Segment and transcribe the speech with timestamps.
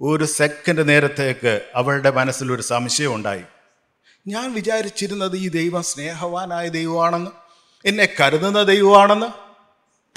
[0.00, 3.42] ഒരു സെക്കൻഡ് നേരത്തേക്ക് അവളുടെ മനസ്സിൽ ഒരു സംശയം ഉണ്ടായി.
[4.26, 7.30] ഞാൻ വിചാരിച്ചിരുന്നത് ഈ ദൈവം സ്നേഹവാനായ ദൈവമാണെന്ന്
[7.84, 9.26] എന്നെ കരുതുന്ന ദൈവമാണെന്ന്.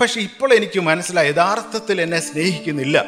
[0.01, 3.05] പക്ഷെ ഇപ്പോൾ എനിക്ക് മനസ്സിലായി യഥാർത്ഥത്തിൽ എന്നെ സ്നേഹിക്കുന്നില്ല.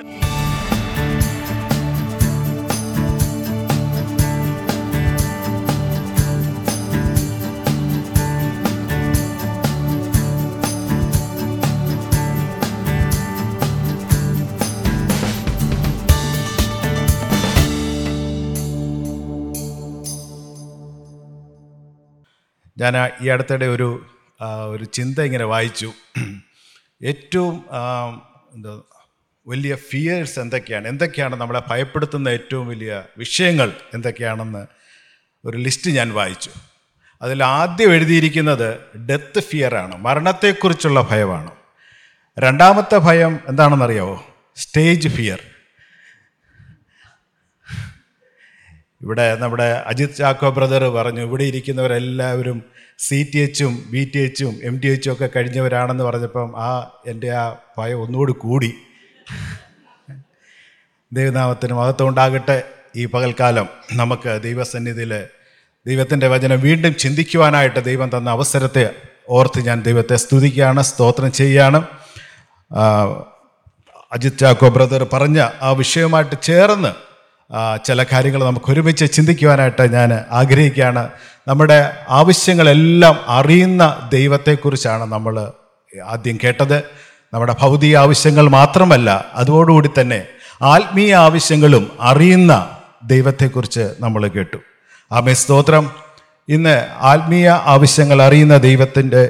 [22.87, 23.87] ഞാൻ ഈ അടുത്തിടെ ഒരു
[24.69, 25.91] ഒരു ചിന്ത ഇങ്ങനെ വായിച്ചു.
[27.03, 27.65] ഏറ്റവും
[28.55, 28.81] എന്താ
[29.47, 30.87] വലിയ ഫിയേഴ്സ് എന്തൊക്കെയാണ്?
[30.87, 34.63] എന്തൊക്കെയാണ് നമ്മളെ ഭയപ്പെടുത്തുന്ന ഏറ്റവും വലിയ വിഷയങ്ങൾ എന്തൊക്കെയാണെന്ന്
[35.45, 36.51] ഒരു ലിസ്റ്റ് ഞാൻ വായിച്ചു.
[37.21, 38.67] അതിൽ ആദ്യം എഴുതിയിരിക്കുന്നത്
[39.09, 41.51] ഡെത്ത് ഫിയറാണ് മരണത്തെക്കുറിച്ചുള്ള ഭയമാണ്.
[42.39, 44.17] രണ്ടാമത്തെ ഭയം എന്താണെന്നറിയാവോ?
[44.55, 45.41] സ്റ്റേജ് ഫിയർ
[49.01, 54.77] ഇവിടെ നമ്മുടെ അജിത് ചാക്കോ ബ്രദർ പറഞ്ഞു ഇവിടെ ഇരിക്കുന്നവരെല്ലാവരും സി ടി എച്ചും ബി ടി എച്ചും എം
[54.77, 58.73] ടി എച്ചും ഒക്കെ കഴിഞ്ഞവരാണെന്ന് പറഞ്ഞപ്പം ആ എന്റെ ആ ഭയം ഒന്നുകൂടി കൂടി.
[61.13, 62.63] ദൈവനാമത്തിന് മഹത്വം ഉണ്ടാകട്ടെ
[62.95, 63.67] ഈ പകൽക്കാലം.
[63.93, 65.25] നമുക്ക് ദൈവസന്നിധിയിൽ
[65.87, 68.95] ദൈവത്തിന്റെ വചനം വീണ്ടും ചിന്തിക്കുവാനായിട്ട് ദൈവം തന്ന അവസരത്തെ
[69.29, 71.87] ഓർത്ത് ഞാൻ ദൈവത്തെ സ്തുതിക്കുകയാണ് സ്തോത്രം ചെയ്യുകയാണ്.
[74.11, 77.06] അജിത് ചാക്കോ ബ്രദർ പറഞ്ഞ ആ വിഷയവുമായിട്ട് ചേർന്ന്
[77.85, 81.09] ചില കാര്യങ്ങൾ നമുക്ക് ഒരുമിച്ച് ചിന്തിക്കുവാനായിട്ട് ഞാൻ ആഗ്രഹിക്കുകയാണ്.
[81.47, 85.51] നമ്മുടെ ആവശ്യങ്ങളെല്ലാം അറിയുന്ന ദൈവത്തെക്കുറിച്ചാണ് നമ്മൾ
[86.05, 86.83] ആദ്യം കേട്ടത്.
[87.33, 90.25] നമ്മുടെ ഭൗതിക ആവശ്യങ്ങൾ മാത്രമല്ല അതോടുകൂടി തന്നെ
[90.61, 94.57] ആത്മീയ ആവശ്യങ്ങളും അറിയുന്ന ദൈവത്തെക്കുറിച്ച് നമ്മൾ കേട്ടു.
[95.11, 95.91] ആമേ സ്തോത്രം.
[96.49, 99.29] ഇന്ന് ആത്മീയ ആവശ്യങ്ങൾ അറിയുന്ന ദൈവത്തിന്റെ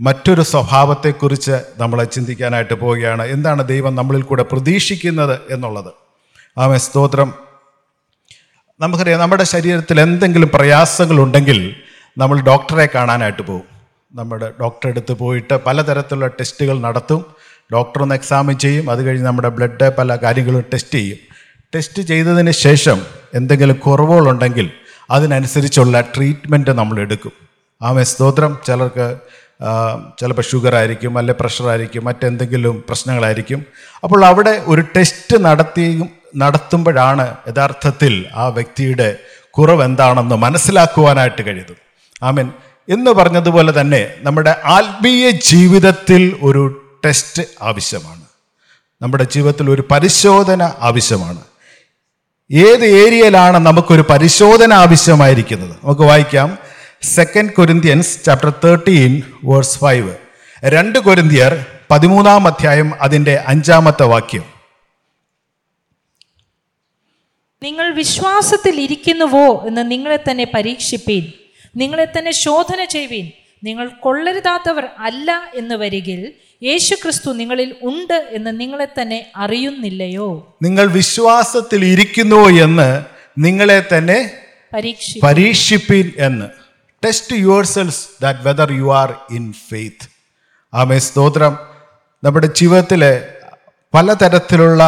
[0.00, 3.22] മറ്റൊരു സ്വഭാവത്തെക്കുറിച്ച് നമ്മൾ ചിന്തിക്കാനായിട്ട് പോവുകയാണ്.
[3.22, 5.92] എന്താണ് ദൈവം നമ്മളിൽ കൂടെ പ്രതീക്ഷിക്കുന്നത് എന്നുള്ളത്?
[6.58, 7.43] ആമേ സ്തോത്രം.
[8.80, 11.76] നമുക്കറിയാം നമ്മുടെ ശരീരത്തിൽ എന്തെങ്കിലും പ്രയാസങ്ങളുണ്ടെങ്കിൽ
[12.18, 13.62] നമ്മൾ ഡോക്ടറെ കാണാനായിട്ട് പോകും.
[14.14, 17.24] നമ്മുടെ ഡോക്ടറെ അടുത്ത് പോയിട്ട് പലതരത്തിലുള്ള ടെസ്റ്റുകൾ നടത്തും.
[17.72, 18.90] ഡോക്ടർ ഒന്ന് എക്സാമിൻ ചെയ്യും.
[18.90, 21.18] അത് കഴിഞ്ഞ് നമ്മുടെ ബ്ലഡ് പല കാര്യങ്ങളും ടെസ്റ്റ് ചെയ്യും.
[21.74, 23.02] ടെസ്റ്റ് ചെയ്തതിന് ശേഷം
[23.34, 24.70] എന്തെങ്കിലും കുറവുകളുണ്ടെങ്കിൽ
[25.10, 27.32] അതിനനുസരിച്ചുള്ള ട്രീറ്റ്മെന്റ് നമ്മൾ എടുക്കും.
[27.82, 28.58] ആമേ സ്തോത്രം.
[28.66, 29.16] ചിലർക്ക്
[30.20, 33.64] ചിലപ്പോൾ ഷുഗർ ആയിരിക്കും അല്ലെ പ്രഷറായിരിക്കും മറ്റെന്തെങ്കിലും പ്രശ്നങ്ങളായിരിക്കും.
[34.04, 39.16] അപ്പോൾ അവിടെ ഒരു ടെസ്റ്റ് നടത്തിയും നടത്തുമ്പോഴാണ് യഥാർത്ഥത്തിൽ ആ വ്യക്തിയുടെ
[39.50, 41.76] കുറവ് എന്താണെന്ന് മനസ്സിലാക്കുവാനായിട്ട് കഴിയുന്നത്.
[42.22, 42.50] ആമീൻ.
[42.88, 48.22] എന്ന് പറഞ്ഞതുപോലെ തന്നെ നമ്മുടെ ആത്മീയ ജീവിതത്തിൽ ഒരു ടെസ്റ്റ് ആവശ്യമാണ്.
[49.02, 51.40] നമ്മുടെ ജീവിതത്തിൽ ഒരു പരിശോധന ആവശ്യമാണ്.
[52.52, 55.70] ഏത് ഏരിയയിലാണ് നമുക്കൊരു പരിശോധന ആവശ്യമായിരിക്കുന്നത്?
[55.70, 56.58] നമുക്ക് വായിക്കാം.
[57.02, 60.14] Second Corinthians chapter thirteen verse five
[60.64, 64.53] രണ്ട് കൊരിന്തിയർ പതിമൂന്നാം അധ്യായം അതിന്റെ അഞ്ചാമത്തെ വാക്യം.
[67.64, 71.32] നിങ്ങൾ വിശ്വാസത്തിൽ ഇരിക്കുന്നുവോ എന്ന് നിങ്ങളെ തന്നെ പരീക്ഷിപ്പീൻ.
[71.76, 73.26] നിങ്ങളെ തന്നെ ശോധന ചെയ്യുവീൻ
[73.64, 76.32] നിങ്ങൾ കൊള്ളരുതാത്തവർ അല്ല എന്ന് വരികിൽ
[76.62, 80.56] യേശു ക്രിസ്തു നിങ്ങളിൽ ഉണ്ട് എന്ന് നിങ്ങളെ തന്നെ അറിയുന്നില്ലയോ?
[80.62, 83.04] നിങ്ങൾ വിശ്വാസത്തിൽ ഇരിക്കുന്നു എന്ന്
[83.38, 84.18] നിങ്ങളെ തന്നെ
[84.74, 86.46] പരീക്ഷി പരീക്ഷിപ്പീൻ എന്ന്.
[87.04, 90.06] Test your selves that whether you are in faith
[90.72, 91.58] ആമേ സ്തോത്രം.
[92.22, 93.33] നമ്മുടെ ജീവിതത്തിലെ
[93.94, 94.82] പലതരത്തിലുള്ള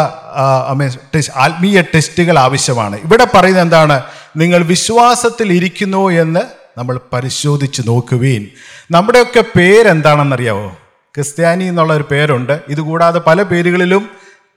[1.37, 2.97] ആത്മീയ ടെസ്റ്റുകൾ ആവശ്യമാണ്.
[3.05, 4.03] ഇവിടെ പറയുന്നത് എന്താണ്?
[4.37, 6.41] നിങ്ങൾ വിശ്വാസത്തിൽ ഇരിക്കുന്നു എന്ന്
[6.79, 8.47] നമ്മൾ പരിശോധിച്ച് നോക്കുവീൻ.
[8.91, 10.69] നമ്മുടെയൊക്കെ പേരെന്താണെന്നറിയാവോ?
[11.15, 12.61] ക്രിസ്ത്യാനി എന്നുള്ള ഒരു പേരുണ്ട്.
[12.69, 14.09] ഇതുകൂടാതെ പല പേരുകളിലും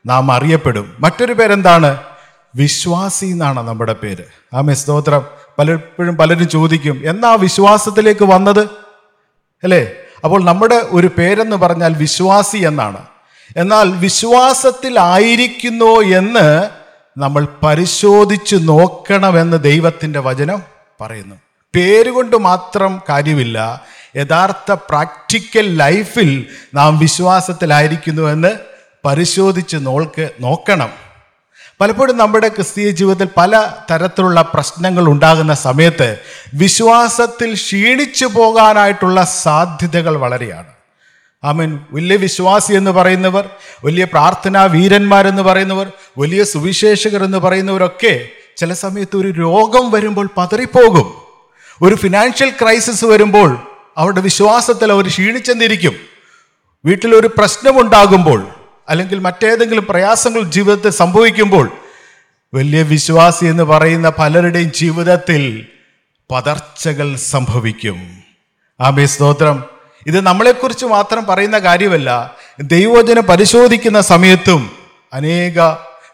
[0.05, 0.93] നാം അറിയപ്പെടും.
[0.99, 1.97] മറ്റൊരു പേരെന്താണ്?
[2.55, 4.23] വിശ്വാസി എന്നാണ് നമ്മുടെ പേര്.
[4.53, 5.25] ആമേ സ്തോത്രം.
[5.59, 8.63] പലപ്പോഴും പലരും ചോദിക്കും എന്നാ വിശ്വാസത്തിലേക്ക് വന്നത്?
[9.63, 9.91] അല്ലേ?
[10.23, 12.97] അപ്പോൾ നമ്മുടെ ഒരു പേരെന്ന് പറഞ്ഞാൽ വിശ്വാസി എന്നാണ്.
[13.57, 16.69] എന്നാൽ വിശ്വാസത്തിലായിരിക്കുന്നോ എന്ന്
[17.17, 20.63] നമ്മൾ പരിശോധിച്ച് നോക്കണമെന്ന് ദൈവത്തിന്റെ വചനം
[21.01, 21.35] പറയുന്നു.
[21.75, 23.85] പേരുകൊണ്ട് മാത്രം കാര്യമില്ല.
[24.15, 28.55] യഥാർത്ഥ പ്രാക്ടിക്കൽ ലൈഫിൽ നാം വിശ്വാസത്തിലായിരിക്കുന്നു എന്ന്
[29.05, 30.89] പരിശോധിച്ച് നോക്ക് നോക്കണം.
[31.81, 36.19] പലപ്പോഴും നമ്മുടെ ക്രിസ്തീയ ജീവിതത്തിൽ പല തരത്തിലുള്ള പ്രശ്നങ്ങൾ ഉണ്ടാകുന്ന സമയത്ത്
[36.53, 40.78] വിശ്വാസത്തിൽ ക്ഷീണിച്ചു പോകാനായിട്ടുള്ള സാധ്യതകൾ വളരെയാണ്.
[41.43, 41.79] ആമീൻ.
[41.91, 43.49] വലിയ വിശ്വാസി എന്ന് പറയുന്നവർ
[43.85, 51.13] വലിയ പ്രാർത്ഥനാ വീരന്മാരെന്ന് പറയുന്നവർ വലിയ സുവിശേഷകർ എന്ന് പറയുന്നവരൊക്കെ ചില സമയത്ത് ഒരു രോഗം വരുമ്പോൾ പതറിപ്പോകും.
[51.81, 53.57] ഒരു ഫിനാൻഷ്യൽ ക്രൈസിസ് വരുമ്പോൾ
[53.97, 55.95] അവരുടെ വിശ്വാസത്തിൽ അവർ ക്ഷീണിച്ചെന്നിരിക്കും.
[56.85, 58.47] വീട്ടിലൊരു പ്രശ്നമുണ്ടാകുമ്പോൾ
[58.89, 61.71] അല്ലെങ്കിൽ മറ്റേതെങ്കിലും പ്രയാസങ്ങൾ ജീവിതത്തിൽ സംഭവിക്കുമ്പോൾ
[62.53, 65.65] വലിയ വിശ്വാസി എന്ന് പറയുന്ന പലരുടെയും ജീവിതത്തിൽ
[66.31, 68.23] പതർച്ചകൾ സംഭവിക്കും.
[68.81, 69.78] ആമേ സ്തോത്രം.
[70.07, 72.35] ഇത് നമ്മളെക്കുറിച്ച് മാത്രം പറയുന്ന കാര്യമല്ല.
[72.61, 74.71] ദൈവജനം പരിശോധിക്കുന്ന സമയത്തും
[75.13, 75.59] അനേക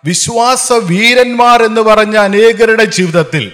[0.06, 3.52] വിശ്വാസ വീരന്മാർ എന്ന് പറഞ്ഞ അനേകരുടെ ജീവിതത്തിൽ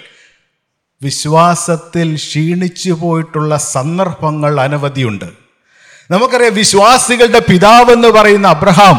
[1.03, 5.25] വിശ്വാസത്തിൽ ക്ഷീണിച്ചു പോയിട്ടുള്ള സന്ദർഭങ്ങൾ അനവധിയുണ്ട്.
[6.11, 8.95] നമുക്കറിയാം വിശ്വാസികളുടെ പിതാവെന്ന് പറയുന്ന അബ്രഹാം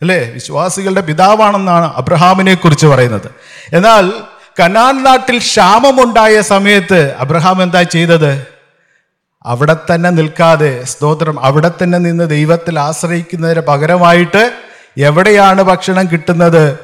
[0.00, 0.30] അല്ലേ?
[0.30, 3.30] വിശ്വാസികളുടെ പിതാവാണെന്നാണ് അബ്രഹാമിനെ കുറിച്ച് പറയുന്നത്.
[3.72, 4.12] എന്നാൽ
[4.60, 8.53] കനാൻ നാട്ടിൽ ക്ഷാമമുണ്ടായ സമയത്ത് അബ്രഹാം എന്താ ചെയ്തത്?
[9.46, 14.54] അവിടെ തന്നെ നിൽക്കാതെ സ്തോത്രം അവിടെ തന്നെ നിന്ന് ദൈവത്തിൽ ആശ്രയിക്കുന്നതിന് പകരമായിട്ട്
[14.98, 16.78] എവിടെയാണ് ഭക്ഷണം കിട്ടുന്നത്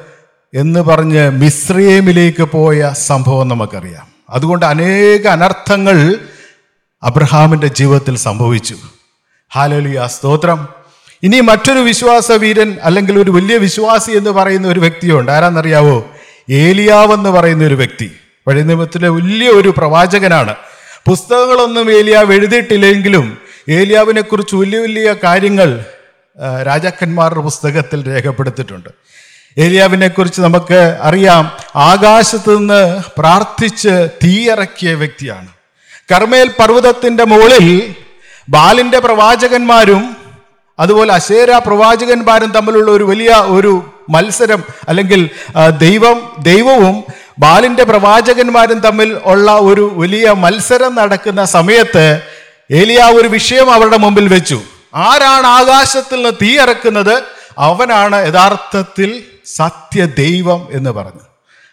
[0.53, 4.07] എന്ന് പറഞ്ഞ് മിശ്രയേമിലേക്ക് പോയ സംഭവം നമുക്കറിയാം.
[4.29, 6.15] അതുകൊണ്ട് അനേക അനർത്ഥങ്ങൾ
[7.03, 8.75] അബ്രഹാമിന്റെ ജീവിതത്തിൽ സംഭവിച്ചു.
[9.53, 10.67] ഹാലലിയ സ്തോത്രം.
[11.23, 15.31] ഇനി മറ്റൊരു വിശ്വാസ വീരൻ അല്ലെങ്കിൽ ഒരു വലിയ വിശ്വാസി എന്ന് പറയുന്ന ഒരു വ്യക്തിയുണ്ട്.
[15.31, 16.05] ആരാന്നറിയാവോ?
[16.49, 18.11] ഏലിയാവ് എന്ന് പറയുന്ന ഒരു വ്യക്തി.
[18.47, 20.55] പഴയ നിയമത്തിലെ വലിയ ഒരു പ്രവാചകനാണ്.
[21.05, 23.37] പുസ്തകങ്ങളൊന്നും ഏലിയാവ് എഴുതിയിട്ടില്ലെങ്കിലും
[23.69, 25.85] ഏലിയാവിനെ കുറിച്ച് വലിയ വലിയ കാര്യങ്ങൾ
[26.67, 28.89] രാജാക്കന്മാരുടെ പുസ്തകത്തിൽ രേഖപ്പെടുത്തിയിട്ടുണ്ട്.
[29.57, 35.49] ഏലിയാവിനെ കുറിച്ച് നമുക്ക് അറിയാം ആകാശത്ത് നിന്ന് പ്രാർത്ഥിച്ച് തീയിറക്കിയ വ്യക്തിയാണ്.
[36.11, 37.95] കർമ്മേൽ പർവതത്തിന്റെ മുകളിൽ
[38.49, 40.17] ബാലിന്റെ പ്രവാചകന്മാരും
[40.79, 43.73] അതുപോലെ അശേര പ്രവാചകന്മാരും തമ്മിലുള്ള ഒരു വലിയ ഒരു
[44.09, 45.29] മത്സരം അല്ലെങ്കിൽ
[45.77, 47.03] ദൈവം ദൈവവും
[47.39, 52.21] ബാലിന്റെ പ്രവാചകന്മാരും തമ്മിൽ ഉള്ള ഒരു വലിയ മത്സരം നടക്കുന്ന സമയത്ത്
[52.71, 54.61] ഏലിയ ഒരു വിഷയം അവരുടെ മുമ്പിൽ വെച്ചു.
[54.95, 57.23] ആരാണ് ആകാശത്തിൽ നിന്ന് തീ ഇറക്കുന്നത്?
[57.57, 61.19] അവനാണ് യഥാർത്ഥത്തിൽ സത്യദൈവം എന്ന് പറഞ്ഞു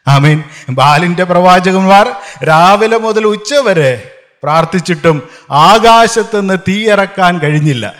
[0.08, 0.42] ആമീൻ.
[0.70, 2.10] ബാലിന്റെ പ്രവാചകന്മാർ
[2.48, 4.10] രാവിലെ മുതൽ ഉച്ചവരെ
[4.42, 7.94] പ്രാർത്ഥിച്ചിട്ടും ആകാശത്ത് നിന്ന് തീ ഇറക്കാൻ കഴിഞ്ഞില്ല.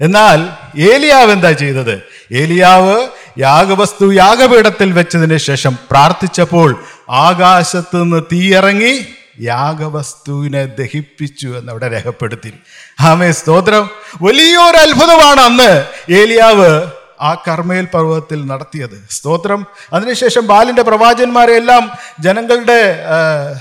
[0.00, 0.48] എന്നാൽ
[0.80, 2.02] ഏലിയാവ് എന്താ ചെയ്തത്?
[2.32, 9.06] ഏലിയാവ് യാഗവസ്തു യാഗപീഠത്തിൽ വെച്ചതിന് ശേഷം പ്രാർത്ഥിച്ചപ്പോൾ ആകാശത്ത് നിന്ന് തീയിറങ്ങി
[9.40, 12.54] യാഗവസ്തുവിനെ ദഹിപ്പിച്ചു എന്നവിടെ രേഖപ്പെടുത്തി.
[13.00, 13.90] ആമേ സ്തോത്രം.
[14.22, 16.90] വലിയൊരു അത്ഭുതമാണ് അന്ന് ഏലിയാവ്
[17.20, 19.06] ആ കർമ്മേൽ പർവതത്തിൽ നടത്തിയത്.
[19.10, 19.66] സ്തോത്രം.
[19.92, 21.90] അതിനുശേഷം ബാലിന്റെ പ്രവാചന്മാരെ എല്ലാം
[22.20, 23.04] ജനങ്ങളുടെ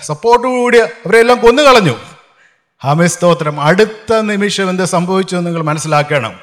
[0.03, 1.95] സപ്പോർട്ടോടുകൂടി അവരെല്ലാം കൊന്നുകളഞ്ഞു.
[2.83, 3.61] ഹാമേ സ്തോത്രം.
[3.61, 6.33] അടുത്ത നിമിഷം എന്ത് സംഭവിച്ചു നിങ്ങൾ മനസ്സിലാക്കണം.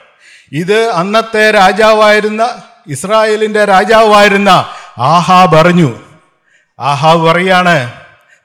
[0.52, 4.66] ഇത് അന്നത്തെ രാജാവായിരുന്ന ഇസ്രായേലിന്റെ രാജാവായിരുന്ന
[4.98, 6.00] ആഹാബ് അറിഞ്ഞു.
[6.80, 7.92] ആഹാബ് പറയാണ്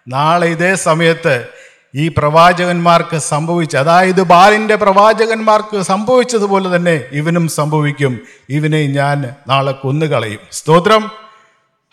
[0.07, 1.47] നാളെ ഇതേ സമയത്ത്
[1.95, 8.19] ഈ പ്രവാചകന്മാർക്ക് സംഭവിച്ച അതായത് ബാലിന്റെ പ്രവാചകന്മാർക്ക് സംഭവിച്ചതുപോലെ തന്നെ ഇവനും സംഭവിക്കും.
[8.50, 10.39] ഇവനെ ഞാൻ നാളെ കൊന്നുകളയും.
[10.51, 11.12] സ്തോത്രം.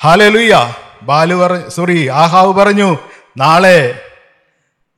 [0.02, 2.98] ഹാലലുയ്യ ബാലു സോറി ആഹാവ് പറഞ്ഞു
[3.38, 4.02] നാളെ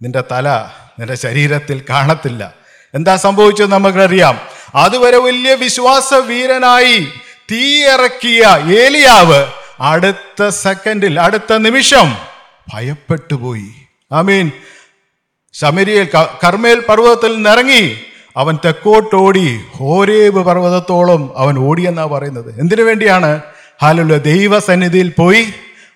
[0.03, 0.67] നിന്റെ തല
[0.99, 2.55] നിന്റെ ശരീരത്തിൽ കാണത്തില്ല.
[2.95, 4.39] എന്താ സംഭവിച്ചത് നമുക്കറിയാം.
[4.75, 7.13] അതുവരെ വലിയ വിശ്വാസ വീരനായി
[7.51, 8.47] തീയിറക്കിയ
[8.79, 9.47] ഏലിയാവ്
[9.81, 12.15] അടുത്ത സെക്കൻഡിൽ അടുത്ത നിമിഷം
[12.75, 13.69] ഭയപ്പെട്ടുപോയി
[14.23, 14.51] മീൻ
[15.53, 16.09] ശമരിയിൽ
[16.45, 18.01] കർമ്മേൽ പർവതത്തിൽ നിന്നിറങ്ങി
[18.37, 22.61] അവൻ തെക്കോട്ടോടി ഹോരേബ് പർവതത്തോളം അവൻ ഓടിയെന്നാ പറയുന്നത്.
[22.61, 23.41] എന്തിനു വേണ്ടിയാണ്?
[23.83, 25.53] ഹാലുള്ള ദൈവസന്നിധിയിൽ പോയി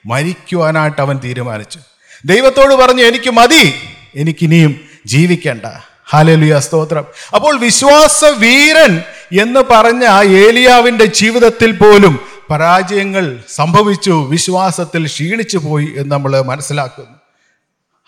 [0.07, 1.79] മരിക്കുവാനായിട്ട് അവൻ തീരുമാനിച്ചു.
[2.25, 3.75] ദൈവത്തോട് പറഞ്ഞു എനിക്ക് മതി
[4.17, 5.67] എനിക്കിനിയും ജീവിക്കേണ്ട.
[6.15, 7.05] ഹാലലുയ സ്തോത്രം.
[7.35, 9.03] അപ്പോൾ വിശ്വാസ വീരൻ
[9.41, 12.21] എന്ന് പറഞ്ഞ ഏലിയാവിന്റെ ജീവിതത്തിൽ പോലും
[12.51, 17.17] പരാജയങ്ങൾ സംഭവിച്ചു വിശ്വാസത്തിൽ ക്ഷീണിച്ചു പോയി എന്ന് നമ്മൾ മനസ്സിലാക്കുന്നു.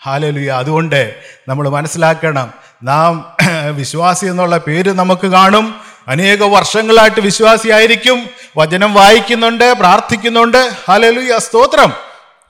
[0.05, 1.15] ഹാലലുയ അതുകൊണ്ട്
[1.47, 2.53] നമ്മൾ മനസ്സിലാക്കണം
[2.83, 3.35] നാം
[3.75, 5.75] വിശ്വാസി എന്നുള്ള പേര് നമുക്ക് കാണും.
[6.07, 8.19] അനേക വർഷങ്ങളായിട്ട് വിശ്വാസിയായിരിക്കും
[8.57, 10.69] വചനം വായിക്കുന്നുണ്ട് പ്രാർത്ഥിക്കുന്നുണ്ട്.
[10.89, 11.93] ഹാലലുയ സ്തോത്രം.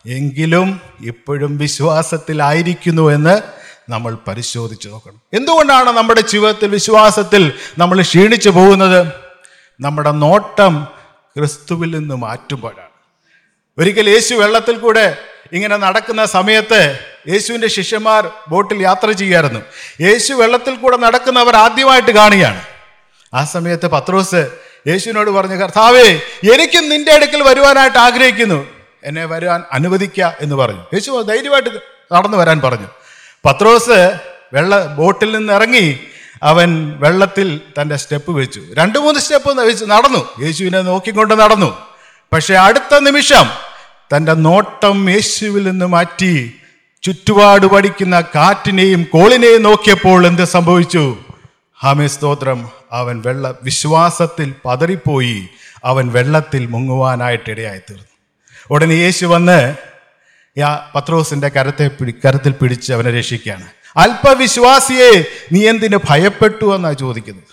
[0.05, 5.21] എങ്കിലും ഇപ്പോഴും വിശ്വാസത്തിലായിരിക്കുന്നു എന്ന് നമ്മൾ പരിശോധിച്ച് നോക്കണം.
[5.33, 9.07] എന്തുകൊണ്ടാണ് നമ്മുടെ ജീവിതത്തിൽ വിശ്വാസത്തിൽ നമ്മൾ ക്ഷീണിച്ചു പോകുന്നത്?
[9.79, 10.87] നമ്മുടെ നോട്ടം
[11.37, 12.89] ക്രിസ്തുവിൽ നിന്ന് മാറ്റുമ്പോഴാണ്.
[13.77, 15.17] ഒരിക്കൽ യേശു വെള്ളത്തിൽ കൂടെ
[15.53, 19.59] ഇങ്ങനെ നടക്കുന്ന സമയത്ത് യേശുവിന്റെ ശിഷ്യന്മാർ ബോട്ടിൽ യാത്ര ചെയ്യായിരുന്നു
[20.01, 22.61] യേശു വെള്ളത്തിൽ കൂടെ നടക്കുന്നവർ ആദ്യമായിട്ട് കാണുകയാണ്.
[23.33, 24.47] ആ സമയത്ത് പത്രോസ്
[24.87, 26.21] യേശുവിനോട് പറഞ്ഞു കർത്താവേ
[26.53, 28.67] എനിക്കും നിന്റെ അടുക്കൽ വരുവാനായിട്ട് ആഗ്രഹിക്കുന്നു.
[29.03, 30.81] എന്നെ വരുവാൻ അനുവദിക്കുക എന്ന് പറഞ്ഞു.
[30.93, 31.69] യേശു ധൈര്യമായിട്ട്
[32.13, 32.87] നടന്നു വരാൻ പറഞ്ഞു.
[33.45, 34.19] പത്രോസ്
[34.53, 35.99] വെള്ള ബോട്ടിൽ നിന്ന് ഇറങ്ങി
[36.43, 38.61] അവൻ വെള്ളത്തിൽ തന്റെ സ്റ്റെപ്പ് വെച്ചു.
[38.73, 40.43] രണ്ട് മൂന്ന് സ്റ്റെപ്പ് വെച്ച് നടന്നു.
[40.45, 41.77] യേശുവിനെ നോക്കിക്കൊണ്ട് നടന്നു.
[42.33, 43.45] പക്ഷേ അടുത്ത നിമിഷം
[44.15, 46.53] തന്റെ നോട്ടം യേശുവിൽ നിന്ന് മാറ്റി
[47.03, 51.17] ചുറ്റുപാട് പഠിക്കുന്ന കാറ്റിനെയും കോളിനെയും നോക്കിയപ്പോൾ എന്ത് സംഭവിച്ചു?
[51.83, 52.69] ഹാമേ സ്തോത്രം.
[52.91, 55.49] അവൻ വെള്ള വിശ്വാസത്തിൽ പതറിപ്പോയി.
[55.85, 58.05] അവൻ വെള്ളത്തിൽ മുങ്ങുവാനായിട്ട് ഇടയായി തീർന്നു
[58.69, 59.75] ഉടനെ യേശു വന്ന്
[60.57, 63.67] യാ പത്രോസിന്റെ കരത്തെ കരത്തിൽ പിടിച്ച് അവനെ രക്ഷിക്കുകയാണ്.
[63.97, 67.43] അല്പവിശ്വാസിയെ നീ എന്തിന് ഭയപ്പെട്ടു എന്നാണ് ചോദിക്കുന്നത്?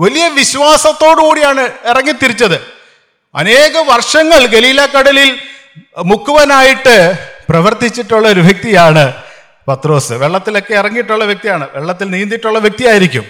[0.00, 2.60] വലിയ വിശ്വാസത്തോടു കൂടിയാണ് ഇറങ്ങിത്തിരിച്ചത്.
[3.34, 5.38] അനേക വർഷങ്ങൾ ഗലീല കടലിൽ
[6.04, 9.14] മുക്കുവനായിട്ട് പ്രവർത്തിച്ചിട്ടുള്ള ഒരു വ്യക്തിയാണ്
[9.68, 10.12] പത്രോസ്.
[10.12, 11.68] വെള്ളത്തിലൊക്കെ ഇറങ്ങിയിട്ടുള്ള വ്യക്തിയാണ്.
[11.74, 13.24] വെള്ളത്തിൽ നീന്തിയിട്ടുള്ള വ്യക്തിയായിരിക്കും.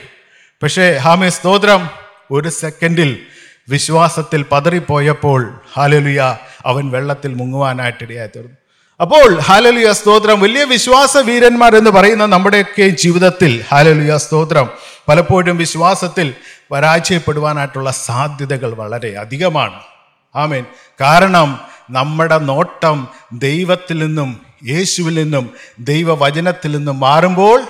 [0.63, 1.91] പക്ഷേ ഹാമേ സ്തോത്രം.
[2.31, 3.27] ഒരു സെക്കൻഡിൽ
[3.69, 8.66] വിശ്വാസത്തിൽ പതറിപ്പോയപ്പോൾ ഹാലലുയ അവൻ വെള്ളത്തിൽ മുങ്ങുവാനായിട്ടിടയായി തീർന്നു.
[9.01, 10.41] അപ്പോൾ ഹാലലുയ സ്തോത്രം.
[10.41, 14.71] വലിയ വിശ്വാസ വീരന്മാർ എന്ന് പറയുന്ന നമ്മുടെയൊക്കെ ജീവിതത്തിൽ ഹാലലുയ സ്തോത്രം.
[15.09, 16.35] പലപ്പോഴും വിശ്വാസത്തിൽ
[16.71, 19.81] പരാജയപ്പെടുവാനായിട്ടുള്ള സാധ്യതകൾ വളരെ അധികമാണ്.
[20.37, 20.65] ആമേൻ.
[21.01, 21.61] കാരണം
[21.91, 27.63] നമ്മുടെ നോട്ടം ദൈവത്തിൽ നിന്നും യേശുവിൽ നിന്നും ദൈവവചനത്തിൽ നിന്നും മാറുമ്പോൾ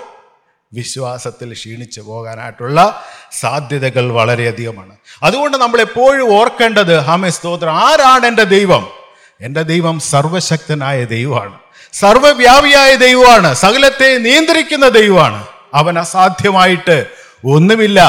[0.73, 7.73] വിശ്വാസത്തിൽ ക്ഷീണിച്ചു പോകാനായിട്ടുള്ള സാധ്യതകൾ വളരെയധികമാണ് അതുകൊണ്ട് നമ്മൾ എപ്പോഴും ഓർക്കേണ്ടത് ഹാമേ സ്തോത്രം.
[7.73, 9.06] ആരാണ് എന്റെ ദൈവം?
[9.41, 11.53] എന്റെ ദൈവം സർവശക്തനായ ദൈവമാണ്.
[11.93, 13.55] സർവവ്യാപിയായ ദൈവമാണ്.
[13.55, 15.47] സകലത്തെ നിയന്ത്രിക്കുന്ന ദൈവമാണ്.
[15.75, 17.07] അവൻ അസാധ്യമായിട്ട്
[17.45, 18.01] ഒന്നുമില്ല.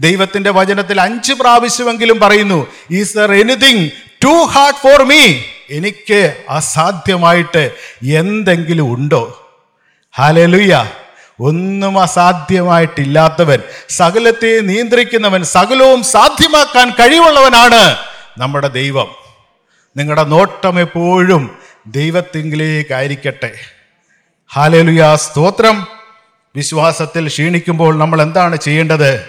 [0.00, 3.90] ദൈവത്തിന്റെ വചനത്തിൽ അഞ്ച് പ്രാവശ്യമെങ്കിലും പറയുന്നു is there anything
[4.24, 5.34] too hard for me
[5.70, 7.70] എനിക്ക് അസാധ്യമായിട്ട്
[8.14, 9.50] എന്തെങ്കിലും ഉണ്ടോ?
[10.18, 10.90] ഹാലലുയ്യ
[11.40, 17.96] ഒന്നും അസാധ്യമായിട്ടില്ലാത്തവൻ സകലത്തെ നിയന്ത്രിക്കുന്നവൻ സകലവും സാധ്യമാക്കാൻ കഴിവുള്ളവനാണ്
[18.38, 19.27] നമ്മുടെ ദൈവം.
[19.98, 23.54] നിങ്ങളുടെ നോട്ടം എപ്പോഴും ദൈവത്തിങ്കിലേക്കായിരിക്കട്ടെ.
[24.52, 25.86] ഹാലലുയ സ്തോത്രം.
[26.56, 29.24] വിശ്വാസത്തിൽ ക്ഷീണിക്കുമ്പോൾ നമ്മൾ എന്താണ് ചെയ്യേണ്ടത്?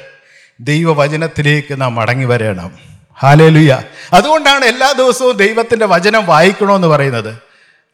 [0.60, 2.78] ദൈവവചനത്തിലേക്ക് നാം മടങ്ങി വരണം.
[3.24, 3.78] ഹാലലുയ
[4.14, 7.38] അതുകൊണ്ടാണ് എല്ലാ ദിവസവും ദൈവത്തിന്റെ വചനം വായിക്കണമെന്ന് പറയുന്നത്.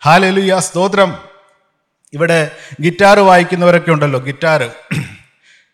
[0.05, 1.17] ഹാലലുയ സ്തോത്രം.
[2.13, 2.51] ഇവിടെ
[2.82, 4.72] ഗിറ്റാർ വായിക്കുന്നവരൊക്കെ ഉണ്ടല്ലോ ഗിറ്റാർ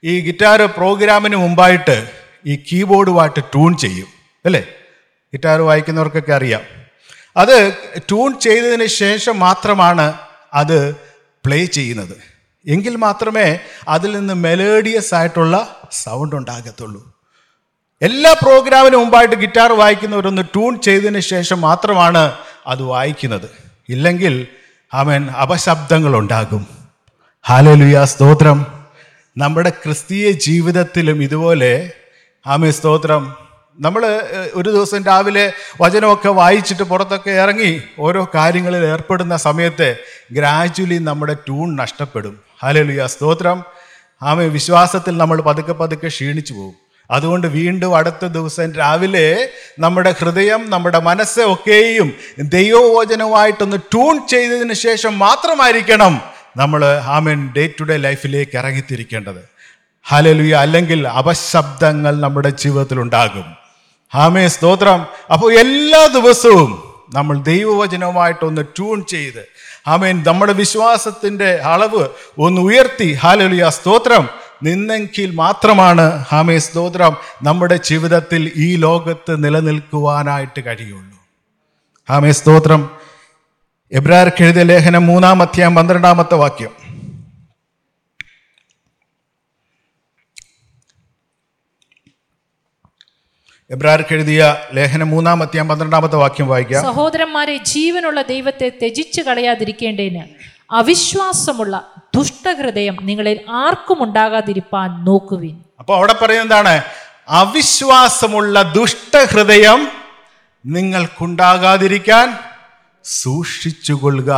[0.03, 2.09] ഈ ഗിറ്റാർ പ്രോഗ്രാമിന് മുമ്പായിട്ട്
[2.45, 4.07] ഈ കീബോർഡുമായിട്ട് ട്യൂൺ ചെയ്യും
[4.45, 4.61] അല്ലേ?
[5.33, 6.80] ഗിറ്റാർ വായിക്കുന്നവർക്കൊക്കെ അറിയാം.
[7.37, 10.13] അത് ട്യൂൺ ചെയ്തതിന് ശേഷം മാത്രമാണ്
[10.53, 10.95] അത്
[11.45, 12.15] പ്ലേ ചെയ്യുന്നത്.
[12.67, 17.13] എങ്കിൽ മാത്രമേ അതിൽ നിന്ന് മെലേഡിയസ് ആയിട്ടുള്ള സൗണ്ട് ഉണ്ടാകത്തുള്ളൂ.
[18.01, 22.33] എല്ലാ പ്രോഗ്രാമിന് മുമ്പായിട്ട് ഗിറ്റാർ വായിക്കുന്നവരൊന്ന് ട്യൂൺ ചെയ്തതിന് ശേഷം മാത്രമാണ്
[22.67, 23.49] അത് വായിക്കുന്നത്.
[23.89, 24.47] ഇല്ലെങ്കിൽ
[24.93, 26.67] അവൻ അപശബ്ദങ്ങൾ ഉണ്ടാകും
[27.45, 28.65] ഹാലലുയ സ്തോത്രം.
[29.37, 31.91] നമ്മുടെ ക്രിസ്തീയ ജീവിതത്തിലും ഇതുപോലെ
[32.47, 33.50] ആമേ സ്തോത്രം.
[33.79, 34.21] നമ്മൾ
[34.53, 39.97] ഒരു ദിവസം രാവിലെ വചനമൊക്കെ വായിച്ചിട്ട് പുറത്തൊക്കെ ഇറങ്ങി ഓരോ കാര്യങ്ങളിൽ ഏർപ്പെടുന്ന സമയത്ത്
[40.31, 42.39] ഗ്രാജുവലി നമ്മുടെ ട്യൂൺ നഷ്ടപ്പെടും.
[42.63, 43.63] ഹാലലുയ സ്തോത്രം.
[44.21, 46.73] ആമേ വിശ്വാസത്തിൽ നമ്മൾ പതുക്കെ പതുക്കെ ക്ഷീണിച്ചു പോകും.
[47.11, 49.49] അതുകൊണ്ട് വീണ്ടും അടുത്ത ദിവസം രാവിലെ
[49.79, 56.21] നമ്മുടെ ഹൃദയം നമ്മുടെ മനസ്സ് ഒക്കെയും ദൈവവോചനവുമായിട്ടൊന്ന് ട്യൂൺ ചെയ്തതിന് ശേഷം മാത്രമായിരിക്കണം
[56.57, 59.41] നമ്മൾ ആമൻ ഡേ ടു ഡേ ലൈഫിലേക്ക് ഇറങ്ങിത്തിരിക്കേണ്ടത്.
[60.07, 63.60] ഹലലുയ അല്ലെങ്കിൽ അപശബ്ദങ്ങൾ നമ്മുടെ ജീവിതത്തിൽ ഉണ്ടാകും
[64.15, 65.05] ആമേ സ്തോത്രം.
[65.33, 69.47] അപ്പോൾ എല്ലാ ദിവസവും നമ്മൾ ദൈവവചനവുമായിട്ടൊന്ന് ട്യൂൺ ചെയ്ത്
[69.87, 72.07] ആമേൻ നമ്മുടെ വിശ്വാസത്തിന്റെ അളവ്
[72.39, 73.13] ഒന്ന് ഉയർത്തി.
[73.13, 74.29] ഹാലലിയ സ്തോത്രം.
[74.63, 81.17] നിന്നെങ്കിൽ മാത്രമാണ് ഹാമേ സ്തോത്രം നമ്മുടെ ജീവിതത്തിൽ ഈ ലോകത്ത് നിലനിൽക്കുവാനായിട്ട് കഴിയുള്ളൂ.
[82.09, 82.89] ഹാമേ സ്തോത്രം.
[83.91, 86.80] എബ്രാർക്ക് എഴുതിയ ലേഖനം മൂന്നാം അധ്യായം പന്ത്രണ്ടാമത്തെ വാക്യം.
[93.71, 96.83] എബ്രാർക്ക് എഴുതിയ ലേഖനം മൂന്നാം അധ്യായം പന്ത്രണ്ടാമത്തെ വാക്യം വായിക്കാം.
[96.83, 100.23] സഹോദരന്മാരെ ജീവനുള്ള ദൈവത്തെ ത്യജിച്ചു കളയാതിരിക്കേണ്ടതിന്
[100.71, 105.55] അവിശ്വാസമുള്ള ദുഷ്ടഹൃദയം നിങ്ങളിൽ ആർക്കും ഉണ്ടാകാതിരിപ്പാൻ നോക്കുവിൻ.
[105.79, 106.81] അപ്പോൾ അവിടെ പറയുന്നത് എന്താണ്?
[107.29, 109.87] അവിശ്വാസമുള്ള ദുഷ്ടഹൃദയം
[110.65, 112.37] നിങ്ങൾക്കുണ്ടാകാതിരിക്കാൻ
[113.03, 114.31] സൂക്ഷിച്ചുകൊള്ളുക.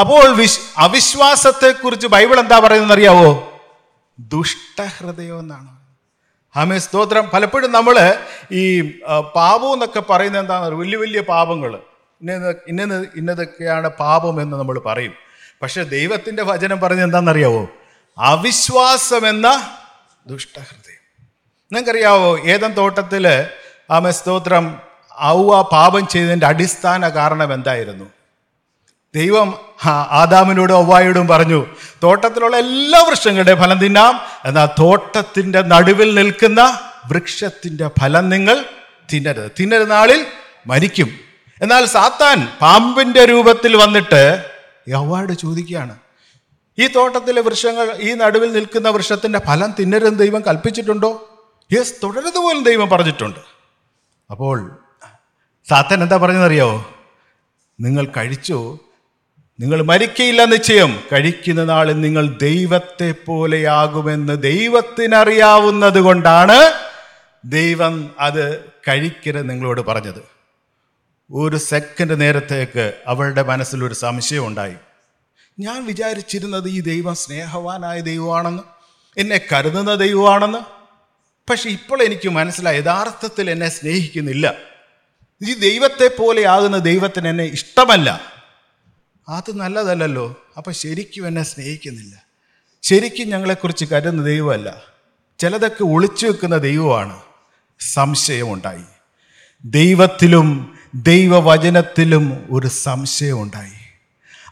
[0.00, 3.60] അപ്പോൾ വിശ് അവിശ്വാസത്തെക്കുറിച്ച് ബൈബിൾ എന്താ പറയുന്നത് അറിയാവോ
[4.18, 5.83] ദുഷ്ടഹൃദയം എന്നാണ്.
[6.54, 7.24] ആമേ സ്തോത്രം.
[7.34, 7.96] പലപ്പോഴും നമ്മൾ
[8.60, 8.64] ഈ
[9.38, 11.72] പാപം എന്നൊക്കെ പറയുന്നത് എന്താണ് വലിയ വലിയ പാപങ്ങൾ
[12.20, 15.14] ഇന്ന ഇന്നത് ഇന്നതൊക്കെയാണ് പാപം എന്ന് നമ്മൾ പറയും.
[15.62, 17.62] പക്ഷെ ദൈവത്തിന്റെ വചനം പറഞ്ഞത് എന്താണെന്നറിയാവോ
[18.18, 19.46] അവിശ്വാസമെന്ന
[20.32, 21.02] ദുഷ്ടഹൃദയം.
[21.72, 23.24] നിങ്ങൾക്കറിയാവോ ഏതൻ തോട്ടത്തിൽ
[23.96, 24.64] ആമേ സ്തോത്രം
[25.36, 28.06] ഔവ പാപം ചെയ്തതിന്റെ അടിസ്ഥാന കാരണം എന്തായിരുന്നു?
[29.14, 29.58] ദൈവം
[30.10, 31.66] ആദാമിനോടും ഒവ്വായോടും പറഞ്ഞു
[32.02, 34.20] തോട്ടത്തിലുള്ള എല്ലാ വൃക്ഷങ്ങളുടെ ഫലം തിന്നാം.
[34.44, 38.64] എന്നാൽ തോട്ടത്തിന്റെ നടുവിൽ നിൽക്കുന്ന വൃക്ഷത്തിന്റെ ഫലം നിങ്ങൾ
[39.12, 39.50] തിന്നരുത്.
[39.60, 40.26] തിന്നരുത് നാളിൽ
[40.66, 41.18] മരിക്കും.
[41.62, 44.50] എന്നാൽ സാത്താൻ പാമ്പിന്റെ രൂപത്തിൽ വന്നിട്ട്
[44.88, 45.96] യവ്വാട് ചോദിക്കുകയാണ്
[46.78, 51.10] ഈ തോട്ടത്തിലെ വൃക്ഷങ്ങൾ ഈ നടുവിൽ നിൽക്കുന്ന വൃക്ഷത്തിന്റെ ഫലം തിന്നരുതെന്ന് ദൈവം കൽപ്പിച്ചിട്ടുണ്ടോ?
[51.72, 53.40] യെസ് തുടരുത് പോലും ദൈവം പറഞ്ഞിട്ടുണ്ട്.
[54.30, 54.78] അപ്പോൾ
[55.68, 56.86] സാത്താൻ എന്താ പറഞ്ഞതറിയാവോ
[57.80, 58.78] നിങ്ങൾ കഴിച്ചു
[59.60, 61.02] നിങ്ങൾ മരിക്കയില്ല നിശ്ചയം.
[61.12, 66.72] കഴിക്കുന്ന നാളിൽ നിങ്ങൾ ദൈവത്തെ പോലെയാകുമെന്ന് ദൈവത്തിനറിയാവുന്നത് കൊണ്ടാണ്
[67.44, 70.22] ദൈവം അത് കഴിക്കരുത് നിങ്ങളോട് പറഞ്ഞത്.
[71.32, 74.74] ഒരു സെക്കൻഡ് നേരത്തേക്ക് അവളുടെ മനസ്സിൽ ഒരു സംശയം ഉണ്ടായി.
[75.60, 78.62] ഞാൻ വിചാരിച്ചിരുന്നത് ഈ ദൈവം സ്നേഹവാനായ ദൈവമാണെന്ന്
[79.20, 80.58] എന്നെ കരുതുന്ന ദൈവമാണെന്ന്.
[81.50, 84.54] പക്ഷെ ഇപ്പോൾ എനിക്ക് മനസ്സിലായി യഥാർത്ഥത്തിൽ എന്നെ സ്നേഹിക്കുന്നില്ല.
[85.48, 88.33] ഈ ദൈവത്തെ പോലെയാകുന്ന ദൈവത്തിന് എന്നെ ഇഷ്ടമല്ല.
[89.28, 90.44] അത് നല്ലതല്ലല്ലോ.
[90.56, 92.22] അപ്പം ശരിക്കും എന്നെ സ്നേഹിക്കുന്നില്ല.
[92.82, 94.82] ശരിക്കും ഞങ്ങളെക്കുറിച്ച് കരുതുന്ന ദൈവമല്ല.
[95.38, 97.20] ചിലതൊക്കെ ഒളിച്ചു വെക്കുന്ന ദൈവമാണ്.
[97.80, 98.82] സംശയമുണ്ടായി.
[99.64, 103.72] ദൈവത്തിലും ദൈവവചനത്തിലും ഒരു സംശയമുണ്ടായി.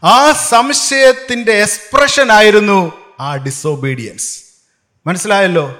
[0.03, 4.43] ആ സംശയത്തിന്റെ എക്സ്പ്രഷൻ ആയിരുന്നു ആ ഡിസോബീഡിയൻസ്
[5.07, 5.79] മനസ്സിലായല്ലോ?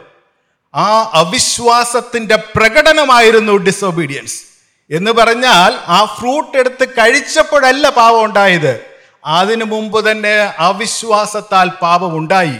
[0.76, 4.53] ആ അവിശ്വാസത്തിന്റെ പ്രകടനമായിരുന്നു ഡിസോബീഡിയൻസ്
[4.92, 8.86] എന്ന് പറഞ്ഞാൽ ആ ഫ്രൂട്ട് എടുത്ത് കഴിച്ചപ്പോഴല്ല പാപം ഉണ്ടായത്.
[9.25, 12.58] അതിനു മുമ്പ് തന്നെ അവിശ്വാസത്താൽ പാപം ഉണ്ടായി.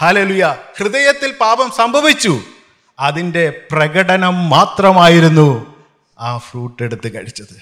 [0.00, 2.40] ഹാലലുയ ഹൃദയത്തിൽ പാപം സംഭവിച്ചു.
[2.98, 5.74] അതിന്റെ പ്രകടനം മാത്രമായിരുന്നു
[6.20, 7.54] ആ ഫ്രൂട്ട് എടുത്ത് കഴിച്ചത്.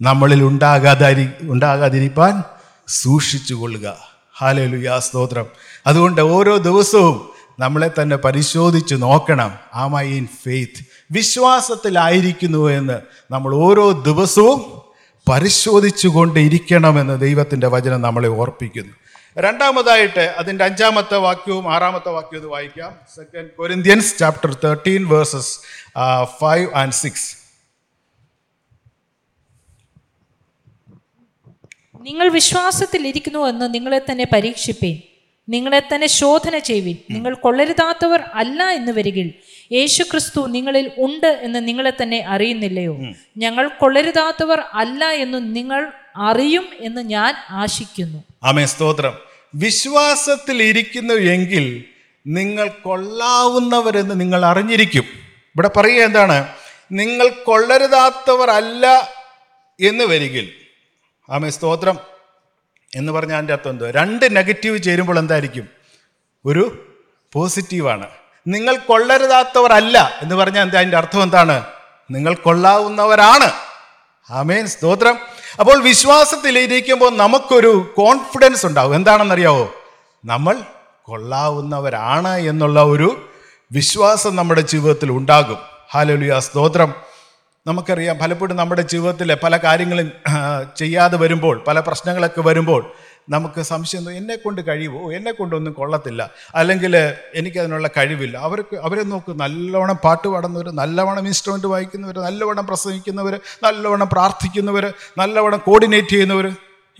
[0.00, 2.44] നമ്മളിൽ ഉണ്ടാകാതിരി ഉണ്ടാകാതിരിക്കാൻ
[2.88, 3.96] സൂക്ഷിച്ചു കൊള്ളുക
[4.40, 5.46] ഹാലലുയ സ്തോത്രം.
[5.86, 9.58] അതുകൊണ്ട് ഓരോ ദിവസവും നമ്മളെ തന്നെ പരിശോധിച്ച് നോക്കണം.
[9.74, 12.96] ആ മൈ ഇൻ ഫെയ്ത്ത് വിശ്വാസത്തിലായിരിക്കുന്നു എന്ന്
[13.30, 14.60] നമ്മൾ ഓരോ ദിവസവും
[15.30, 18.94] പരിശോധിച്ചു കൊണ്ടിരിക്കണമെന്ന് ദൈവത്തിന്റെ വചനം നമ്മളെ ഓർപ്പിക്കുന്നു.
[19.38, 22.92] രണ്ടാമതായിട്ട് അതിന്റെ അഞ്ചാമത്തെ വാക്യവും ആറാമത്തെ വാക്യവും ഇത് വായിക്കാം.
[23.14, 25.58] Second Corinthians chapter thirteen verses
[26.40, 27.36] five and six
[32.00, 35.15] നിങ്ങൾ വിശ്വാസത്തിൽ ഇരിക്കുന്നു എന്ന് നിങ്ങളെ തന്നെ പരീക്ഷിപ്പീൻ.
[35.48, 36.96] നിങ്ങളെ തന്നെ ശോധന ചെയ്യുവിൻ.
[37.10, 39.32] നിങ്ങൾ കൊള്ളരുതാത്തവർ അല്ല എന്ന് വരികിൽ.
[39.72, 42.98] യേശു ക്രിസ്തു നിങ്ങളിൽ ഉണ്ട് എന്ന് നിങ്ങളെ തന്നെ അറിയുന്നില്ലയോ?
[43.36, 48.24] ഞങ്ങൾ കൊള്ളരുതാത്തവർ അല്ല എന്ന് നിങ്ങൾ അറിയും എന്ന് ഞാൻ ആശിക്കുന്നു.
[48.42, 49.12] ആമേ സ്തോത്രം.
[49.54, 51.84] വിശ്വാസത്തിൽ ഇരിക്കുന്നു എങ്കിൽ
[52.26, 55.04] നിങ്ങൾ കൊള്ളാവുന്നവരെന്ന് നിങ്ങൾ അറിഞ്ഞിരിക്കും.
[55.26, 56.48] ഇവിടെ പറയുക എന്താണ്?
[56.92, 59.08] നിങ്ങൾ കൊള്ളരുതാത്തവർ അല്ല
[59.80, 60.48] എന്ന് വരികിൽ.
[61.30, 62.15] ആമേ സ്തോത്രം.
[62.96, 65.68] എന്ന് പറഞ്ഞാൽ അതിന്റെ അർത്ഥം എന്തോ രണ്ട് നെഗറ്റീവ് ചേരുമ്പോൾ എന്തായിരിക്കും?
[66.46, 66.94] ഒരു
[67.32, 68.06] പോസിറ്റീവാണ്
[68.46, 70.78] നിങ്ങൾ കൊള്ളരുതാത്തവർ അല്ല എന്ന് പറഞ്ഞാൽ എന്താ?
[70.78, 71.64] അതിന്റെ അർത്ഥം എന്താണ്?
[72.10, 73.52] നിങ്ങൾ കൊള്ളാവുന്നവരാണ്.
[74.30, 74.66] ആമേൻ.
[74.66, 75.18] സ്തോത്രം.
[75.60, 78.94] അപ്പോൾ വിശ്വാസത്തിൽ ഇരിക്കുമ്പോൾ നമുക്കൊരു കോൺഫിഡൻസ് ഉണ്ടാവും.
[78.94, 79.74] എന്താണെന്നറിയാവോ?
[80.24, 80.56] നമ്മൾ
[81.02, 83.28] കൊള്ളാവുന്നവരാണ് എന്നുള്ള ഒരു
[83.72, 85.58] വിശ്വാസം നമ്മുടെ ജീവിതത്തിൽ ഉണ്ടാകും.
[85.92, 86.40] ഹാലോലിയ.
[86.40, 86.94] സ്തോത്രം.
[87.66, 90.12] നമുക്കറിയാം പലപ്പോഴും നമ്മുടെ ജീവിതത്തിലെ പല കാര്യങ്ങളും
[90.76, 92.82] ചെയ്യാതെ വരുമ്പോൾ പല പ്രശ്നങ്ങളൊക്കെ വരുമ്പോൾ
[93.28, 96.30] നമുക്ക് സംശയം എന്നെ കൊണ്ട് കഴിയുമോ എന്നെ കൊണ്ടൊന്നും കൊള്ളത്തില്ല.
[96.54, 96.96] അല്ലെങ്കിൽ
[97.34, 98.36] എനിക്കതിനുള്ള കഴിവില്ല.
[98.38, 104.86] അവർക്ക് അവരെ നോക്ക് നല്ലവണ്ണം പാട്ട് പാടുന്നവർ നല്ലവണ്ണം ഇൻസ്ട്രുമെന്റ് വായിക്കുന്നവർ നല്ലവണ്ണം പ്രസംഗിക്കുന്നവർ നല്ലവണ്ണം പ്രാർത്ഥിക്കുന്നവർ
[105.18, 106.48] നല്ലവണ്ണം കോർഡിനേറ്റ് ചെയ്യുന്നവർ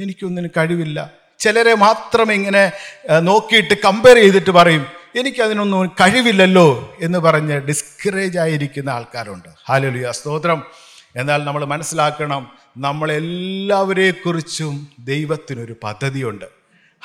[0.01, 0.99] എനിക്കൊന്നിനും കഴിവില്ല.
[1.39, 2.73] ചിലരെ മാത്രം ഇങ്ങനെ
[3.21, 9.49] നോക്കിയിട്ട് കമ്പയർ ചെയ്തിട്ട് പറയും എനിക്കതിനൊന്നും കഴിവില്ലല്ലോ എന്ന് പറഞ്ഞ് ഡിസ്കറേജ് ആയിരിക്കുന്ന ആൾക്കാരുണ്ട്.
[9.69, 10.11] ഹാലലുയ.
[10.11, 10.63] സ്തോത്രം.
[11.17, 16.45] എന്നാൽ നമ്മൾ മനസ്സിലാക്കണം നമ്മളെല്ലാവരെക്കുറിച്ചും ദൈവത്തിനൊരു പദ്ധതിയുണ്ട്.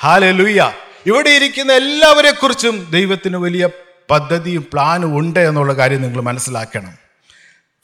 [0.00, 0.72] ഹാലലുയ്യ
[1.06, 3.68] ഇവിടെ ഇരിക്കുന്ന എല്ലാവരെക്കുറിച്ചും ദൈവത്തിന് വലിയ
[4.10, 6.92] പദ്ധതിയും പ്ലാനും ഉണ്ട് എന്നുള്ള കാര്യം നിങ്ങൾ മനസ്സിലാക്കണം.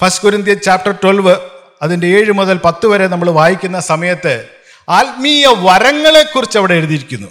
[0.03, 1.37] ഫസ്റ്റ് കൊരിന്ത്യ ചാപ്റ്റർ ട്വൽവ്
[1.83, 4.49] അതിന്റെ ഏഴ് മുതൽ പത്ത് വരെ നമ്മൾ വായിക്കുന്ന സമയത്ത്
[4.88, 7.29] ആത്മീയ വരങ്ങളെക്കുറിച്ച് അവിടെ എഴുതിയിരിക്കുന്നു.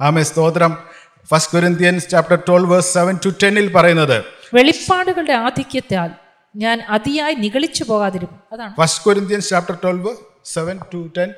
[0.00, 0.89] ആമേ സ്തോത്രം.
[1.26, 6.10] First Corinthians chapter twelve seven to ടെന്നിൽ പറയുന്നത് വെളിപ്പാടുകളുടെ ആധിക്യത്താൽ
[6.56, 8.74] ഞാൻ അതിയായി നിഗളിച്ചു പോകാതിരും അതാണ്?
[8.76, 11.30] First Corinthians chapter twelve seven to ten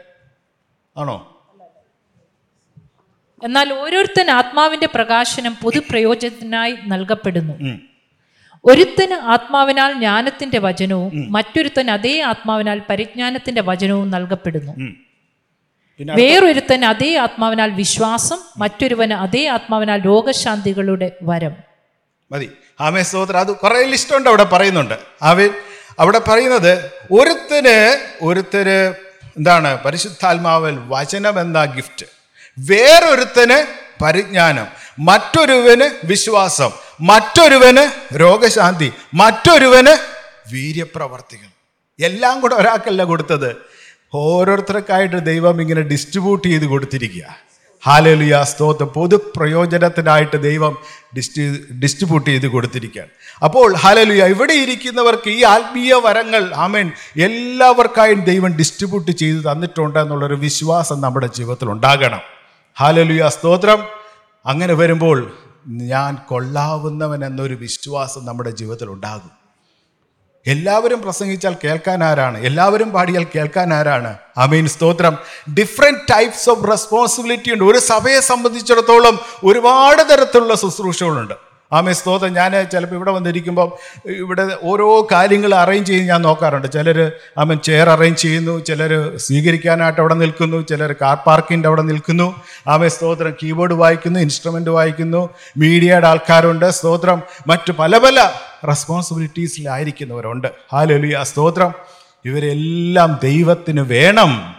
[0.97, 1.29] ആണോ?
[3.45, 7.55] എന്നാൽ ഓരോരുത്തൻ ആത്മാവിന്റെ പ്രകാശനം പൊതുപ്രയോജനത്തിനായി നൽകപ്പെടുന്നു.
[8.65, 14.73] ഒരുത്തന് ആത്മാവിനാൽ ജ്ഞാനത്തിന്റെ വചനവും മറ്റൊരുത്തൻ അതേ ആത്മാവിനാൽ പരിജ്ഞാനത്തിന്റെ വചനവും നൽകപ്പെടുന്നു.
[16.11, 21.53] വേറൊരുത്തൻ അതേ ആത്മാവിനാൽ വിശ്വാസം മറ്റൊരുവന് അതേ ആത്മാവിനാൽ രോഗശാന്തികളുടെ വരം.
[22.33, 22.51] മതി.
[22.81, 24.95] ആമേ സഹോദരൻ അത് കുറേ ലിസ്റ്റ് ഉണ്ട് അവിടെ പറയുന്നുണ്ട്.
[25.23, 25.49] ആവേ
[25.99, 28.95] അവിടെ പറയുന്നത് ഒരുത്തന് ഒരുത്തര്
[29.37, 32.07] എന്താണ് പരിശുദ്ധാത്മാവൽ വചനം എന്ന ഗിഫ്റ്റ്
[32.59, 34.67] വേറൊരുത്തന് പരിജ്ഞാനം
[34.99, 41.49] മറ്റൊരുവന് വിശ്വാസം മറ്റൊരുവന് രോഗശാന്തി മറ്റൊരുവന് വീര്യപ്രവർത്തികൾ.
[42.05, 43.72] എല്ലാം കൂടെ ഒരാൾക്കല്ല കൊടുത്തത്.
[44.15, 47.23] ഓരോരുത്തർക്കായിട്ട് ദൈവം ഇങ്ങനെ ഡിസ്ട്രിബ്യൂട്ട് ചെയ്ത് കൊടുത്തിരിക്കുക.
[47.87, 48.89] ഹാലലുയ സ്തോത്രം.
[48.89, 50.79] പൊതുപ്രയോജനത്തിനായിട്ട് ദൈവം
[51.17, 53.11] ഡിസ്ട്രി ഡിസ്ട്രിബ്യൂട്ട് ചെയ്ത് കൊടുത്തിരിക്കുകയാണ്.
[53.45, 61.01] അപ്പോൾ ഹാലലുയ ഇവിടെ ഇരിക്കുന്നവർക്ക് ഈ ആത്മീയ വരങ്ങൾ ആമേൻ എല്ലാവർക്കായും ദൈവം ഡിസ്ട്രിബ്യൂട്ട് ചെയ്ത് തന്നിട്ടുണ്ട് എന്നുള്ളൊരു വിശ്വാസം
[61.01, 62.21] നമ്മുടെ ജീവിതത്തിൽ ഉണ്ടാകണം.
[62.81, 63.85] ഹാലലുയ സ്തോത്രം.
[64.47, 65.33] അങ്ങനെ വരുമ്പോൾ
[65.67, 69.42] ഞാൻ കൊള്ളാവുന്നവൻ എന്നൊരു വിശ്വാസം നമ്മുടെ ജീവിതത്തിൽ ഉണ്ടാകും.
[70.47, 72.39] എല്ലാവരും പ്രസംഗിച്ചാൽ കേൾക്കാൻ ആരാണ്?
[72.39, 74.15] എല്ലാവരും പാടിയാൽ കേൾക്കാൻ ആരാണ്?
[74.41, 75.19] ഐ മീൻ സ്തോത്രം.
[75.59, 77.65] ഡിഫറെന്റ് ടൈപ്സ് ഓഫ് റെസ്പോൺസിബിലിറ്റി ഉണ്ട്.
[77.65, 81.35] ഒരു സഭയെ സംബന്ധിച്ചിടത്തോളം ഒരുപാട് തരത്തിലുള്ള ശുശ്രൂഷകളുണ്ട്.
[81.73, 82.33] ആമേ സ്തോത്രം.
[82.33, 86.73] ഞാൻ ചിലപ്പോൾ ഇവിടെ വന്നിരിക്കുമ്പോൾ ഇവിടെ ഓരോ കാര്യങ്ങൾ അറേഞ്ച് ചെയ്ത് ഞാൻ നോക്കാറുണ്ട്.
[86.73, 88.65] ചിലർ ആമൻ ചെയർ അറേഞ്ച് ചെയ്യുന്നു.
[88.65, 90.63] ചിലർ സ്വീകരിക്കാനായിട്ട് അവിടെ നിൽക്കുന്നു.
[90.63, 92.35] ചിലർ കാർ പാർക്കിന്റെ അവിടെ നിൽക്കുന്നു.
[92.69, 93.35] ആമേ സ്തോത്രം.
[93.43, 95.29] കീബോർഡ് വായിക്കുന്നു ഇൻസ്ട്രുമെന്റ് വായിക്കുന്നു.
[95.57, 96.71] മീഡിയയുടെ ആൾക്കാരുണ്ട്.
[96.71, 97.23] സ്തോത്രം.
[97.47, 98.31] മറ്റു പല പല
[98.69, 101.73] റെസ്പോൺസിബിലിറ്റീസിലായിരിക്കുന്നവരുണ്ട് ഹാലലുയ സ്തോത്രം.
[102.25, 104.55] ഇവരെല്ലാം ദൈവത്തിന് വേണം.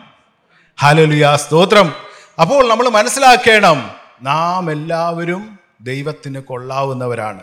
[0.81, 1.93] ഹാലലുയ സ്തോത്രം.
[2.41, 7.39] അപ്പോൾ നമ്മൾ മനസ്സിലാക്കണം നാം എല്ലാവരും ദൈവത്തിന് കൊള്ളാവുന്നവരാണ്.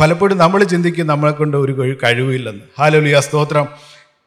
[0.00, 2.62] പലപ്പോഴും നമ്മൾ ചിന്തിക്കും നമ്മളെ കൊണ്ട് ഒരു കഴി- കഴിവില്ലെന്ന്.
[2.80, 3.68] ഹാലലുയ സ്തോത്രം.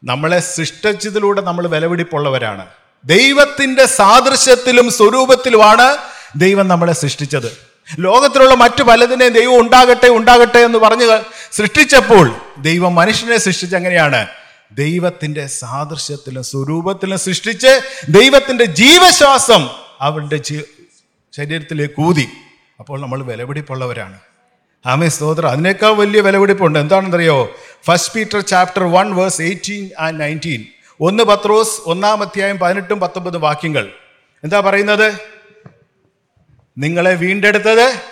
[0.04, 2.66] നമ്മളെ സൃഷ്ടിച്ചതിലൂടെ നമ്മൾ വിലപിടിപ്പുള്ളവരാണ്.
[3.04, 5.96] ദൈവത്തിന്റെ സാദൃശ്യത്തിലും സ്വരൂപത്തിലുമാണ്
[6.36, 7.67] ദൈവം നമ്മളെ സൃഷ്ടിച്ചത്.
[7.98, 14.26] ലോകത്തിലുള്ള മറ്റു പലതിനെയും ദൈവം ഉണ്ടാകട്ടെ ഉണ്ടാകട്ടെ എന്ന് പറഞ്ഞ് സൃഷ്ടിച്ചപ്പോൾ ദൈവം മനുഷ്യനെ സൃഷ്ടിച്ച് എങ്ങനെയാണ്?
[14.72, 19.68] ദൈവത്തിന്റെ സാദൃശ്യത്തിലും സ്വരൂപത്തിലും സൃഷ്ടിച്ച് ദൈവത്തിന്റെ ജീവശ്വാസം
[20.00, 20.60] അവരുടെ ജീ
[21.36, 22.28] ശരീരത്തിലേക്ക് ഊതി.
[22.80, 24.18] അപ്പോൾ നമ്മൾ വിലപിടിപ്പുള്ളവരാണ്.
[24.86, 25.50] ആമേ സ്തോത്രം.
[25.50, 26.78] അതിനേക്കാൾ വലിയ വിലപിടിപ്പുണ്ട്.
[26.78, 27.56] എന്താണെന്നറിയോ?
[27.86, 30.64] First Peter chapter one verse eighteen and nineteen
[31.00, 33.88] ഒന്ന് പത്രോസ് ഒന്നാം അധ്യായം പതിനെട്ടും പത്തൊമ്പതും വാക്യങ്ങൾ.
[34.44, 35.37] എന്താ പറയുന്നത്?
[36.78, 38.02] നിങ്ങളെ വീണ്ടെടുത്തത്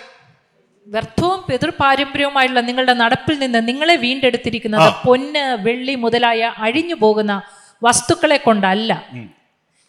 [0.87, 7.41] വ്യർത്ഥവും പിതൃപാരമ്പര്യവുമായുള്ള നിങ്ങളുടെ നടപ്പിൽ നിന്ന് നിങ്ങളെ വീണ്ടെടുത്തിരിക്കുന്നത് പൊന്ന് വെള്ളി മുതലായ അഴിഞ്ഞു പോകുന്ന
[7.83, 9.03] വസ്തുക്കളെ കൊണ്ടല്ല.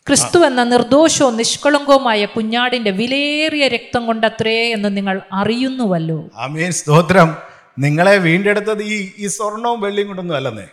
[0.07, 6.29] ക്രിസ്തു എന്ന നിർദോഷവും നിഷ്കളങ്കവുമായ കുഞ്ഞാടിന്റെ വിലയേറിയ രക്തം കൊണ്ടത്രേ എന്ന് നിങ്ങൾ അറിയുന്നുവല്ലോ.
[6.35, 6.73] ആമേൻ.
[6.73, 7.37] സ്തോത്രം.
[7.79, 10.65] നിങ്ങളെ വീണ്ടെടുത്തത് ഈ ഈ സ്വർണവും വെള്ളിയും കൊണ്ടൊന്നും അല്ലെന്നേ.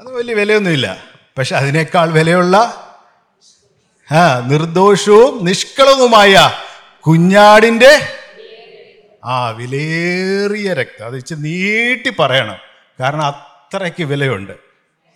[0.00, 1.04] അത് വലിയ വിലയൊന്നുമില്ല.
[1.38, 2.56] പക്ഷെ അതിനേക്കാൾ വിലയുള്ള
[4.46, 6.50] നിർദോഷവും നിഷ്കളവുമായ
[7.06, 8.00] കുഞ്ഞാടിന്റെ
[9.24, 11.06] ആ വിലയേറിയ രക്തം.
[11.06, 12.56] അത് വെച്ച് നീട്ടി പറയണം.
[13.00, 14.52] കാരണം അത്രയ്ക്ക് വിലയുണ്ട്.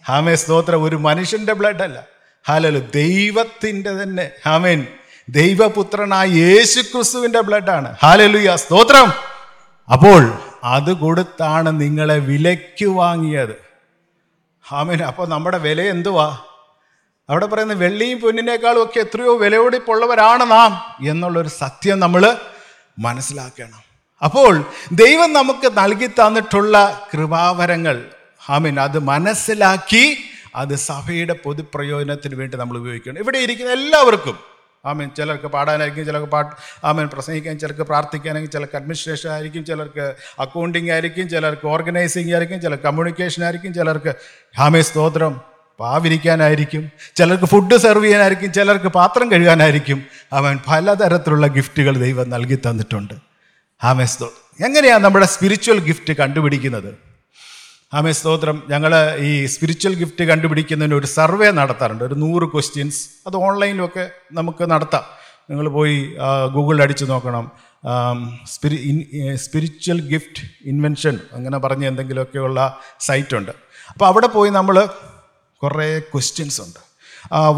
[0.06, 0.82] ഹാമേ സ്തോത്രം.
[0.82, 2.06] ഒരു മനുഷ്യന്റെ ബ്ലഡ് അല്ല.
[2.48, 4.30] ഹാലലു ദൈവത്തിന്റെ തന്നെ.
[4.46, 4.86] ഹാമേൻ
[5.28, 9.12] ദൈവപുത്രനായ യേശു ക്രിസ്തുവിന്റെ ബ്ലഡാണ് ഹാലലുയ സ്തോത്രം.
[9.92, 10.32] അപ്പോൾ
[10.64, 13.56] അത് കൊടുത്താണ് നിങ്ങളെ വിലയ്ക്ക് വാങ്ങിയത്.
[14.68, 16.38] ഹാമേൻ അപ്പോൾ നമ്മുടെ വില എന്തുവാ?
[17.28, 20.72] അവിടെ പറയുന്ന വെള്ളിയും പൊന്നിനേക്കാളും ഒക്കെ എത്രയോ വിലയോടിപ്പുള്ളവരാണ് നാം
[21.08, 22.22] എന്നുള്ളൊരു സത്യം നമ്മൾ
[22.98, 23.80] മനസ്സിലാക്കണം.
[24.22, 24.52] അപ്പോൾ
[24.92, 27.96] ദൈവം നമുക്ക് നൽകി തന്നിട്ടുള്ള കൃപാവരങ്ങൾ
[28.46, 30.04] ഹാമീൻ അത് മനസ്സിലാക്കി
[30.56, 33.18] അത് സഭയുടെ പൊതുപ്രയോജനത്തിന് വേണ്ടി നമ്മൾ ഉപയോഗിക്കണം.
[33.18, 34.36] ഇവിടെ ഇരിക്കുന്ന എല്ലാവർക്കും
[34.84, 36.52] ആമീൻ ചിലർക്ക് പാടാനായിരിക്കും ചിലർക്ക് പാട്ട്
[36.84, 43.44] ആമീൻ പ്രസംഗിക്കാൻ ചിലർക്ക് പ്രാർത്ഥിക്കാനായിരിക്കും ചിലർക്ക് അഡ്മിനിസ്ട്രേഷൻ ആയിരിക്കും ചിലർക്ക് അക്കൗണ്ടിങ് ആയിരിക്കും ചിലർക്ക് ഓർഗനൈസിങ് ആയിരിക്കും ചിലർക്ക് കമ്മ്യൂണിക്കേഷൻ
[43.44, 44.14] ആയിരിക്കും ചിലർക്ക്
[44.58, 45.55] ഹാമേ സ്തോത്രം.
[45.80, 46.90] പാവിരിക്കാനായിരിക്കും.
[47.16, 49.98] ചിലർക്ക് ഫുഡ് സെർവ് ചെയ്യാനായിരിക്കും ചിലർക്ക് പാത്രം കഴുകാനായിരിക്കും.
[50.32, 53.14] അവൻ പലതരത്തിലുള്ള ഗിഫ്റ്റുകൾ ദൈവം നൽകി തന്നിട്ടുണ്ട്.
[53.84, 54.66] ആമേ സ്തോത്രം.
[54.66, 56.90] എങ്ങനെയാണ് നമ്മുടെ സ്പിരിച്വൽ ഗിഫ്റ്റ് കണ്ടുപിടിക്കുന്നത്?
[57.94, 58.62] ആമേ സ്തോത്രം.
[58.68, 62.04] ഞങ്ങൾ ഈ സ്പിരിച്വൽ ഗിഫ്റ്റ് കണ്ടുപിടിക്കുന്നതിന് ഒരു സർവേ നടത്താറുണ്ട്.
[62.04, 65.04] ഒരു നൂറ് ക്വസ്റ്റ്യൻസ് അത് ഓൺലൈനിലൊക്കെ നമുക്ക് നടത്താം.
[65.50, 66.16] നിങ്ങൾ പോയി
[66.52, 67.50] ഗൂഗിളിൽ അടിച്ച് നോക്കണം.
[68.46, 68.78] സ്പിരി
[69.34, 73.52] സ്പിരിച്വൽ ഗിഫ്റ്റ് ഇൻവെൻഷൻ അങ്ങനെ പറഞ്ഞ് എന്തെങ്കിലുമൊക്കെയുള്ള സൈറ്റുണ്ട്
[73.92, 74.76] അപ്പോൾ അവിടെ പോയി നമ്മൾ
[75.62, 76.80] കുറേ ക്വസ്റ്റ്യൻസ് ഉണ്ട്.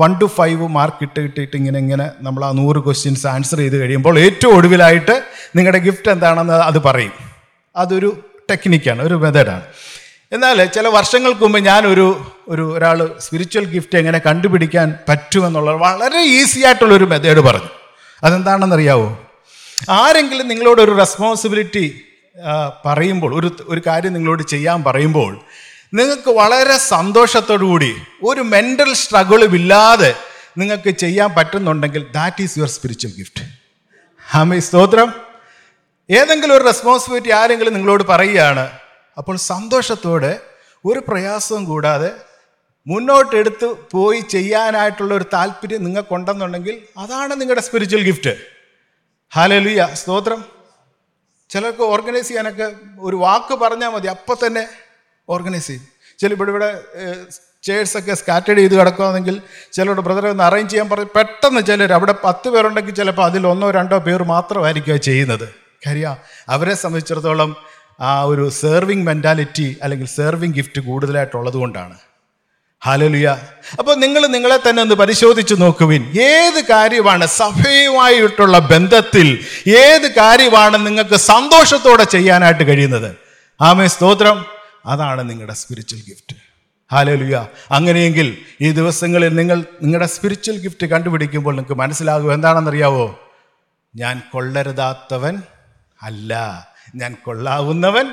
[0.00, 4.18] വൺ ടു ഫൈവ് മാർക്ക് ഇട്ട് ഇട്ടിട്ട് ഇങ്ങനെ ഇങ്ങനെ നമ്മൾ ആ നൂറ് ക്വസ്റ്റ്യൻസ് ആൻസർ ചെയ്ത് കഴിയുമ്പോൾ
[4.18, 5.14] ഏറ്റവും ഒടുവിലായിട്ട്
[5.56, 7.14] നിങ്ങളുടെ ഗിഫ്റ്റ് എന്താണെന്ന് അത് പറയും.
[7.76, 8.10] അതൊരു
[8.50, 9.64] ടെക്നിക്കാണ് ഒരു മെത്തേഡാണ്
[10.32, 12.06] എന്നാൽ ചില വർഷങ്ങൾക്ക് മുമ്പ് ഞാനൊരു
[12.48, 17.70] ഒരു ഒരാൾ സ്പിരിച്വൽ ഗിഫ്റ്റ് എങ്ങനെ കണ്ടുപിടിക്കാൻ പറ്റുമെന്നുള്ള വളരെ ഈസി ആയിട്ടുള്ളൊരു മെത്തേഡ് പറഞ്ഞു.
[18.24, 19.08] അതെന്താണെന്നറിയാവോ?
[19.90, 21.86] ആരെങ്കിലും നിങ്ങളോട് ഒരു റെസ്പോൺസിബിലിറ്റി
[22.86, 25.32] പറയുമ്പോൾ ഒരു ഒരു കാര്യം നിങ്ങളോട് ചെയ്യാൻ പറയുമ്പോൾ
[25.92, 26.76] നിങ്ങൾക്ക് വളരെ
[27.62, 30.14] കൂടി ഒരു മെന്റൽ സ്ട്രഗിളും ഇല്ലാതെ
[30.58, 33.44] നിങ്ങൾക്ക് ചെയ്യാൻ പറ്റുന്നുണ്ടെങ്കിൽ that is your spiritual gift
[34.26, 35.08] ഹാമി സ്തോത്രം.
[36.10, 38.70] ഏതെങ്കിലും ഒരു റെസ്പോൺസിബിലിറ്റി ആരെങ്കിലും നിങ്ങളോട് പറയുകയാണ്
[39.18, 40.40] അപ്പോൾ സന്തോഷത്തോടെ
[40.84, 42.10] ഒരു പ്രയാസവും കൂടാതെ
[42.86, 48.36] മുന്നോട്ടെടുത്ത് പോയി ചെയ്യാനായിട്ടുള്ള ഒരു താല്പര്യം നിങ്ങൾക്കുണ്ടെന്നുണ്ടെങ്കിൽ അതാണ് നിങ്ങളുടെ സ്പിരിച്വൽ ഗിഫ്റ്റ്
[49.32, 50.44] ഹാലലുയ സ്തോത്രം.
[51.50, 54.68] ചിലർക്ക് ഓർഗനൈസ് ചെയ്യാനൊക്കെ ഒരു വാക്ക് പറഞ്ഞാൽ മതി അപ്പം തന്നെ
[55.34, 55.84] ഓർഗനൈസ് ചെയ്യും.
[56.20, 56.70] ചില ഇവിടെ ഇവിടെ
[57.66, 59.36] ചെയർസൊക്കെ സ്കാറ്റേഡ് ചെയ്ത് കിടക്കുകയാണെങ്കിൽ
[59.76, 63.98] ചിലരുടെ ബ്രദറെ ഒന്ന് അറേഞ്ച് ചെയ്യാൻ പറയും പെട്ടെന്ന് ചിലർ അവിടെ പത്ത് പേരുണ്ടെങ്കിൽ ചിലപ്പോൾ അതിൽ ഒന്നോ രണ്ടോ
[64.06, 65.46] പേർ മാത്രമായിരിക്കും അത് ചെയ്യുന്നത്.
[65.86, 66.16] കാര്യം
[66.54, 67.50] അവരെ സംബന്ധിച്ചിടത്തോളം
[68.08, 71.96] ആ ഒരു സെർവിങ് മെന്റാലിറ്റി അല്ലെങ്കിൽ സെർവിങ് ഗിഫ്റ്റ് കൂടുതലായിട്ടുള്ളത് കൊണ്ടാണ്.
[72.82, 73.28] ഹാലലുയ
[73.78, 79.28] അപ്പോൾ നിങ്ങൾ നിങ്ങളെ തന്നെ ഒന്ന് പരിശോധിച്ച് നോക്കുവിൻ ഏത് കാര്യമാണ് സഭയുമായിട്ടുള്ള ബന്ധത്തിൽ
[79.84, 83.10] ഏത് കാര്യമാണ് നിങ്ങൾക്ക് സന്തോഷത്തോടെ ചെയ്യാനായിട്ട് കഴിയുന്നത്?
[83.60, 84.38] ആമേ സ്തോത്രം.
[84.88, 86.36] അതാണ് നിങ്ങളുടെ സ്പിരിച്വൽ ഗിഫ്റ്റ്
[86.92, 93.30] ഹാലലുയ അങ്ങനെയെങ്കിൽ ഈ ദിവസങ്ങളിൽ നിങ്ങൾ നിങ്ങളുടെ സ്പിരിച്വൽ ഗിഫ്റ്റ് കണ്ടുപിടിക്കുമ്പോൾ നിങ്ങൾക്ക് മനസ്സിലാകും എന്താണെന്നറിയാവോ?
[93.96, 95.42] ഞാൻ കൊള്ളരുതാത്തവൻ
[96.02, 96.66] അല്ല.
[96.94, 98.06] ഞാൻ കൊള്ളാവുന്നവൻ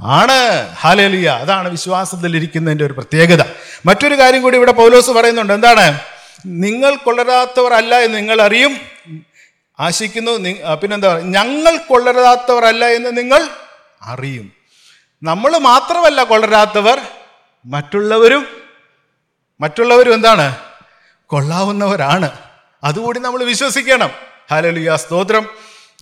[0.00, 0.70] ആണ്.
[0.74, 3.44] ഹാലേലിയ അതാണ് വിശ്വാസത്തിൽ ഇരിക്കുന്നതിന്റെ ഒരു പ്രത്യേകത.
[3.86, 5.52] മറ്റൊരു കാര്യം കൂടി ഇവിടെ പൗലോസ് പറയുന്നുണ്ട്.
[5.52, 6.00] എന്താണ്?
[6.46, 8.76] നിങ്ങൾ കൊള്ളരാത്തവർ അല്ല എന്ന് നിങ്ങൾ അറിയും.
[9.80, 10.30] ആശിക്കുന്നു.
[10.74, 11.24] പിന്നെന്താ പറയുക?
[11.24, 13.48] ഞങ്ങൾ കൊള്ളരാത്തവരല്ല എന്ന് നിങ്ങൾ
[14.02, 14.61] അറിയും.
[15.22, 17.00] നമ്മൾ മാത്രമല്ല കൊള്ളരാത്തവർ
[17.66, 18.46] മറ്റുള്ളവരും
[19.60, 20.56] മറ്റുള്ളവരും എന്താണ്?
[21.26, 22.30] കൊള്ളാവുന്നവരാണ്.
[22.84, 24.08] അതുകൂടി നമ്മൾ വിശ്വസിക്കണം.
[24.50, 25.46] ഹാലലിയ സ്തോത്രം.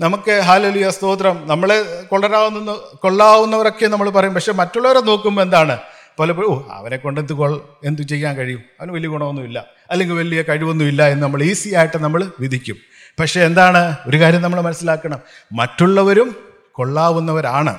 [0.01, 1.43] നമുക്ക് ഹാലലിയ സ്തോത്രം.
[1.47, 4.35] നമ്മളെ കൊള്ളരാവുന്ന കൊള്ളാവുന്നവരൊക്കെ നമ്മൾ പറയും.
[4.35, 5.79] പക്ഷെ മറ്റുള്ളവരെ നോക്കുമ്പോൾ എന്താണ്?
[6.19, 8.63] പലപ്പോഴും ഓ അവരെ കൊണ്ട് എന്ത് കൊൾ എന്ത് ചെയ്യാൻ കഴിയും?
[8.81, 9.65] അവന് വലിയ ഗുണമൊന്നുമില്ല.
[9.91, 12.77] അല്ലെങ്കിൽ വലിയ കഴിവൊന്നുമില്ല എന്ന് നമ്മൾ ഈസി ആയിട്ട് നമ്മൾ വിധിക്കും.
[13.21, 13.97] പക്ഷേ എന്താണ്?
[14.07, 15.21] ഒരു കാര്യം നമ്മൾ മനസ്സിലാക്കണം.
[15.53, 16.37] മറ്റുള്ളവരും
[16.73, 17.79] കൊള്ളാവുന്നവരാണ്.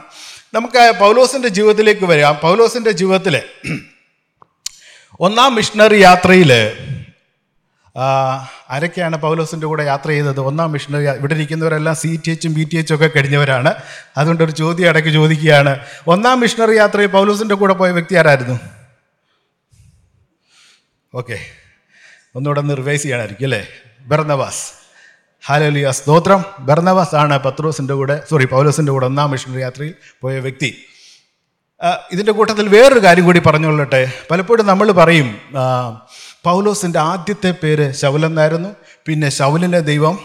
[0.53, 2.39] നമുക്ക് പൗലോസിന്റെ ജീവിതത്തിലേക്ക് വരാം.
[2.43, 3.41] പൗലോസിന്റെ ജീവിതത്തിൽ
[5.19, 6.51] ഒന്നാം മിഷണറി യാത്രയിൽ
[8.69, 10.39] ആരൊക്കെയാണ് പൗലോസിന്റെ കൂടെ യാത്ര ചെയ്തത്?
[10.39, 13.75] ഒന്നാം മിഷണറി ഇവിടെ ഇരിക്കുന്നവരെല്ലാം സി ടി എച്ചും ബി ടി എച്ചും ഒക്കെ കഴിഞ്ഞവരാണ്.
[14.17, 15.79] അതുകൊണ്ട് ഒരു ചോദ്യം ഇടയ്ക്ക് ചോദിക്കുകയാണ്.
[16.07, 18.59] ഒന്നാം മിഷണറി യാത്രയിൽ പൗലോസിന്റെ കൂടെ പോയ വ്യക്തി ആരായിരുന്നു?
[21.13, 21.45] ഓക്കെ.
[22.35, 23.67] ഒന്നുകൂടെ ഒന്ന് റിവൈസ് ചെയ്യാനായിരിക്കും അല്ലേ?
[23.99, 24.80] ബർണവാസ്
[25.47, 25.91] ഹാലലിയ.
[25.91, 26.41] സ്തോത്രം.
[26.59, 30.69] ബർണവാസ് ആണ് പത്രോസിന്റെ കൂടെ സോറി പൗലോസിന്റെ കൂടെ ഒന്നാം മിഷണറി യാത്രയിൽ പോയ വ്യക്തി.
[32.11, 34.01] ഇതിന്റെ കൂട്ടത്തിൽ വേറൊരു കാര്യം കൂടി പറഞ്ഞുകൊള്ളട്ടെ.
[34.31, 35.29] പലപ്പോഴും നമ്മൾ പറയും
[36.43, 38.69] പൗലോസിന്റെ ആദ്യത്തെ പേര് ശൗലെന്നായിരുന്നു
[39.05, 40.19] പിന്നെ ശൗലിനെ ദൈവം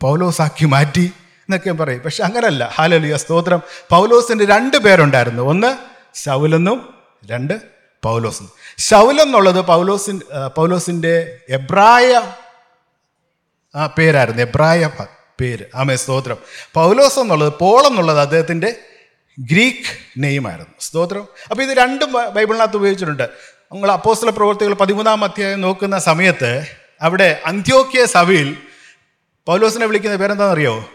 [0.00, 2.00] പൗലോസാക്കി മാറ്റി എന്നൊക്കെ പറയും.
[2.00, 2.70] പക്ഷെ അങ്ങനല്ല.
[2.74, 3.62] ഹാലലിയ സ്തോത്രം.
[3.90, 5.42] പൗലോസിന്റെ രണ്ട് പേരുണ്ടായിരുന്നു.
[5.42, 5.70] ഒന്ന്
[6.18, 6.94] ശൗലെന്നും
[7.30, 7.54] രണ്ട്
[8.02, 8.42] പൗലോസ്
[8.78, 10.20] ശൗലെന്നുള്ളത് പൗലോസിൻ
[10.56, 12.20] പൗലോസിന്റെ എബ്രായ
[13.74, 14.90] ആ പേരായിരുന്നു എബ്രായ
[15.40, 15.64] പേര്.
[15.74, 16.36] ആമേ സ്തോത്രം.
[16.74, 18.74] പൗലോസ് എന്നുള്ളത് പോൾ എന്നുള്ളത് അദ്ദേഹത്തിന്റെ
[19.38, 20.74] ഗ്രീക്ക് നെയ്മായിരുന്നു.
[20.80, 21.28] സ്തോത്രം.
[21.50, 23.22] അപ്പോൾ ഇത് രണ്ടും ബൈബിളിനകത്ത് ഉപയോഗിച്ചിട്ടുണ്ട്.
[23.72, 26.66] നിങ്ങൾ അപ്പോസ്തല പ്രവർത്തികൾ പതിമൂന്നാം അധ്യായം നോക്കുന്ന സമയത്ത്
[27.02, 28.56] അവിടെ അന്ത്യോക്യ സഭയിൽ
[29.46, 30.88] പൗലോസിനെ വിളിക്കുന്ന പേരെന്താണെന്നറിയോ?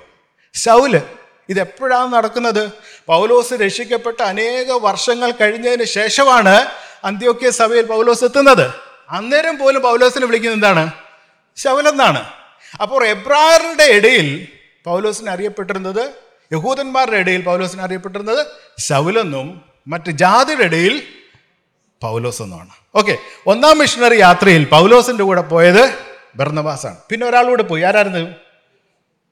[0.53, 1.01] ശൗൽ.
[1.49, 2.71] ഇത് എപ്പോഴാണ് നടക്കുന്നത്?
[3.07, 6.65] പൗലോസ് രക്ഷിക്കപ്പെട്ട അനേക വർഷങ്ങൾ കഴിഞ്ഞതിന് ശേഷമാണ്
[7.03, 8.71] അന്ത്യോക്യ സഭയിൽ പൗലോസ് എത്തുന്നത്.
[9.09, 10.91] അന്നേരം പോലും പൗലോസിനെ വിളിക്കുന്നത് എന്താണ്?
[11.57, 12.38] ശൗലെന്നാണ്.
[12.81, 14.47] അപ്പോൾ എബ്രായരുടെ ഇടയിൽ
[14.83, 16.13] പൗലോസിന് അറിയപ്പെട്ടിരുന്നത്
[16.53, 21.03] യഹൂദന്മാരുടെ ഇടയിൽ പൗലോസിന് അറിയപ്പെട്ടിരുന്നത് ശൗലെന്നും മറ്റ് ജാതിയുടെ ഇടയിൽ
[22.03, 25.97] പൗലോസ് എന്നുമാണ് ഓക്കെ ഒന്നാം മിഷണറി യാത്രയിൽ പൗലോസിന്റെ കൂടെ പോയത്
[26.35, 27.83] ബർണബാസാണ് പിന്നെ ഒരാളൂടെ പോയി.
[27.83, 28.33] ആരായിരുന്നു?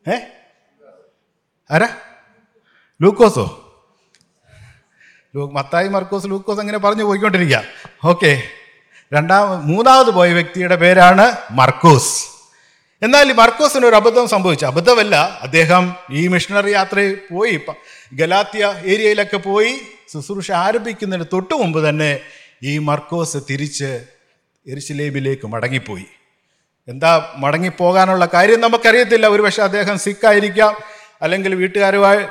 [0.07, 0.17] ഏ?
[1.71, 1.87] ആരാ?
[3.01, 3.63] ലൂക്കോസോ?
[5.35, 7.63] മത്തായി മർക്കോസ് ലൂക്കോസ് അങ്ങനെ പറഞ്ഞു പോയിക്കൊണ്ടിരിക്കുക.
[8.05, 8.43] ഓക്കെ
[9.13, 12.36] രണ്ടാം മൂന്നാമത് പോയ വ്യക്തിയുടെ പേരാണ് മർക്കോസ്.
[13.01, 14.65] എന്നാൽ ഈ മർക്കോസിന് ഒരു അബദ്ധം സംഭവിച്ചു.
[14.65, 16.99] അബദ്ധമല്ല അദ്ദേഹം ഈ മിഷണറി യാത്ര
[17.31, 17.59] പോയി.
[18.13, 19.73] ഗലാത്തിയ ഏരിയയിലൊക്കെ പോയി
[20.13, 22.19] ശുശ്രൂഷ ആരംഭിക്കുന്നതിന് തൊട്ട് മുമ്പ് തന്നെ
[22.63, 23.89] ഈ മർക്കോസ് തിരിച്ച്
[24.67, 26.07] എരിശിലേബിലേക്ക് മടങ്ങിപ്പോയി.
[26.87, 29.27] എന്താ മടങ്ങിപ്പോകാനുള്ള കാര്യം നമുക്കറിയത്തില്ല.
[29.27, 30.73] ഒരുപക്ഷെ അദ്ദേഹം സിക്കായിരിക്കാം
[31.21, 32.21] അല്ലെങ്കിൽ വീട്ടുകാരുമായി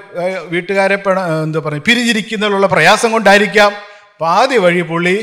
[0.55, 3.73] വീട്ടുകാരെ പണ എന്താ പറയുക പിരിഞ്ഞിരിക്കുന്നതിലുള്ള പ്രയാസം കൊണ്ടായിരിക്കാം.
[4.21, 5.17] പാതി വഴി പുള്ളി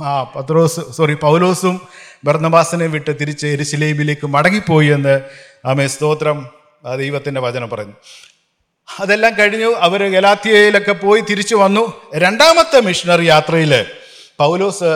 [0.00, 1.80] ആ പത്രോസ് സോറി പൗലോസും
[2.26, 5.14] ബർണബാസിനെ വിട്ട് തിരിച്ച് എരിശിലേബിലേക്ക് മടങ്ങിപ്പോയി എന്ന്
[5.64, 6.38] ആമേ സ്തോത്രം
[6.96, 7.94] ദൈവത്തിന്റെ വചനം പറഞ്ഞു
[8.88, 11.82] അതെല്ലാം കഴിഞ്ഞു അവർ ഗലാത്തിയയിലൊക്കെ പോയി തിരിച്ചു വന്നു.
[12.14, 13.72] രണ്ടാമത്തെ മിഷണറി യാത്രയിൽ
[14.38, 14.90] പൗലോസ്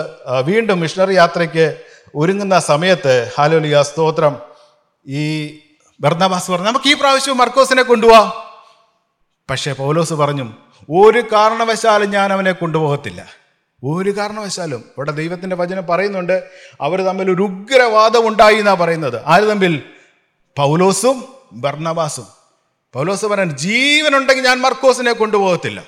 [0.44, 1.66] വീണ്ടും മിഷണറി യാത്രയ്ക്ക്
[2.14, 4.36] ഒരുങ്ങുന്ന സമയത്ത് ഹാലോലിയ സ്തോത്രം
[5.06, 5.24] ഈ
[6.00, 8.28] ബർണബാസ് പറഞ്ഞു നമുക്ക് ഈ പ്രാവശ്യം മർക്കോസിനെ കൊണ്ടുപോവാം
[9.50, 10.46] പക്ഷേ പൗലോസ് പറഞ്ഞു
[10.88, 13.20] ഒരു കാരണവശാലും ഞാൻ അവനെ കൊണ്ടുപോകത്തില്ല.
[13.84, 16.42] ഒരു കാരണവശാലും ഇവിടെ ദൈവത്തിന്റെ വചനം പറയുന്നുണ്ട്
[16.80, 19.22] അവർ തമ്മിൽ ഒരു ഉഗ്രവാദം ഉണ്ടായി എന്നാ പറയുന്നത്.
[19.26, 19.82] ആര് തമ്മിൽ?
[20.56, 22.26] പൗലോസും ബർണബാസും.
[22.92, 25.84] പൗലോസ് പറയാൻ ജീവനുണ്ടെങ്കിൽ ഞാൻ മർക്കോസിനെ കൊണ്ടുപോകത്തില്ല.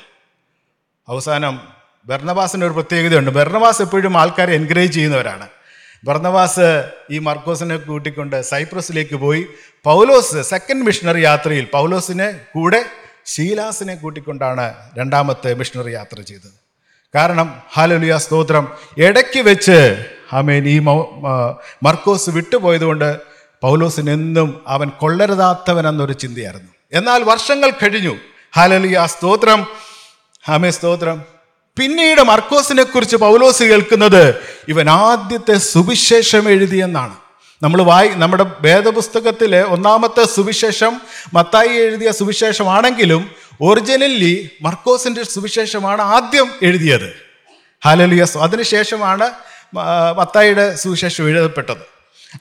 [1.08, 1.68] അവസാനം
[2.06, 3.30] ബർണബാസിന് ഒരു പ്രത്യേകതയുണ്ട്.
[3.30, 5.48] ബർണബാസ് എപ്പോഴും ആൾക്കാരെ എൻകറേജ് ചെയ്യുന്നവരാണ്.
[6.04, 9.46] ബർണബാസ് ഈ മർക്കോസിനെ കൂട്ടിക്കൊണ്ട് സൈപ്രസിലേക്ക് പോയി.
[9.84, 12.84] പൗലോസ് സെക്കൻഡ് മിഷണറി യാത്രയിൽ പൗലോസിനെ കൂടെ
[13.26, 16.61] ശീലാസിനെ കൂട്ടിക്കൊണ്ടാണ് രണ്ടാമത്തെ മിഷണറി യാത്ര ചെയ്തത്.
[17.14, 18.68] കാരണം ഹാലലുയ സ്തോത്രം.
[18.98, 20.78] ഇടയ്ക്ക് വെച്ച് ആമേൻ ഈ
[21.82, 23.16] മർക്കോസ് വിട്ടുപോയതുകൊണ്ട്
[23.62, 26.68] പൗലോസിന് എന്നും അവൻ കൊള്ളരുതാത്തവൻ എന്നൊരു ചിന്തയായിരുന്നു.
[26.92, 28.16] എന്നാൽ വർഷങ്ങൾ കഴിഞ്ഞു.
[28.56, 29.66] ഹാലലുയ സ്തോത്രം.
[30.48, 31.22] ആമേ സ്തോത്രം.
[31.78, 34.34] പിന്നീട് മർക്കോസിനെ കുറിച്ച് പൗലോസ് കേൾക്കുന്നത്
[34.68, 37.16] ഇവൻ ആദ്യത്തെ സുവിശേഷം എഴുതിയെന്നാണ്.
[37.62, 41.00] നമ്മൾ വായി നമ്മുടെ വേദപുസ്തകത്തിലെ ഒന്നാമത്തെ സുവിശേഷം
[41.34, 47.16] മത്തായി എഴുതിയ സുവിശേഷമാണെങ്കിലും ഒറിജിനലി മർക്കോസിന്റെ സുവിശേഷമാണ് ആദ്യം എഴുതിയത്.
[47.84, 49.30] ഹാലലിയസ് അതിനുശേഷമാണ്
[50.16, 51.84] മത്തായിയുടെ സുവിശേഷം എഴുതപ്പെട്ടത്.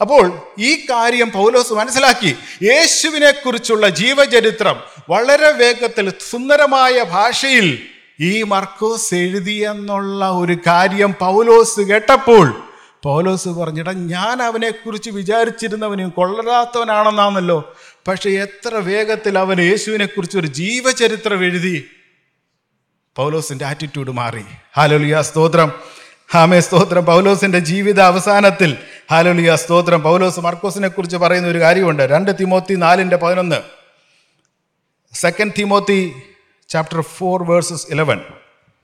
[0.01, 2.35] അപ്പോൾ ഈ കാര്യം പൗലോസ് മനസ്സിലാക്കി.
[2.63, 4.77] യേശുവിനെ കുറിച്ചുള്ള ജീവചരിത്രം
[5.09, 7.87] വളരെ വേഗത്തിൽ സുന്ദരമായ ഭാഷയിൽ
[8.19, 12.63] ഈ മർക്കോസ് എഴുതിയെന്നുള്ള ഒരു കാര്യം പൗലോസ് കേട്ടപ്പോൾ
[13.03, 17.75] പൗലോസ് പറഞ്ഞിട ഞാൻ അവനെക്കുറിച്ച് വിചാരിച്ചിരുന്നവനും കൊള്ളരാത്തവനാണെന്നാണല്ലോ.
[18.07, 21.89] പക്ഷെ എത്ര വേഗത്തിൽ അവൻ യേശുവിനെ കുറിച്ച് ഒരു ജീവചരിത്രം എഴുതി.
[23.15, 24.43] പൗലോസിന്റെ ആറ്റിറ്റ്യൂഡ് മാറി.
[24.77, 25.71] ഹാലോലിയ സ്തോത്രം.
[26.31, 27.05] ഹാമേ സ്തോത്രം.
[27.05, 28.77] പൗലോസിന്റെ ജീവിത അവസാനത്തിൽ.
[29.11, 30.01] ഹാലോലിയ സ്തോത്രം.
[30.01, 32.03] പൗലോസ് മർക്കോസിനെ കുറിച്ച് പറയുന്ന ഒരു കാര്യമുണ്ട്.
[32.03, 33.61] രണ്ട് തിമോത്തി നാലിന്റെ പതിനൊന്ന്.
[35.13, 36.13] Second Timothy
[36.69, 38.19] chapter four verses eleven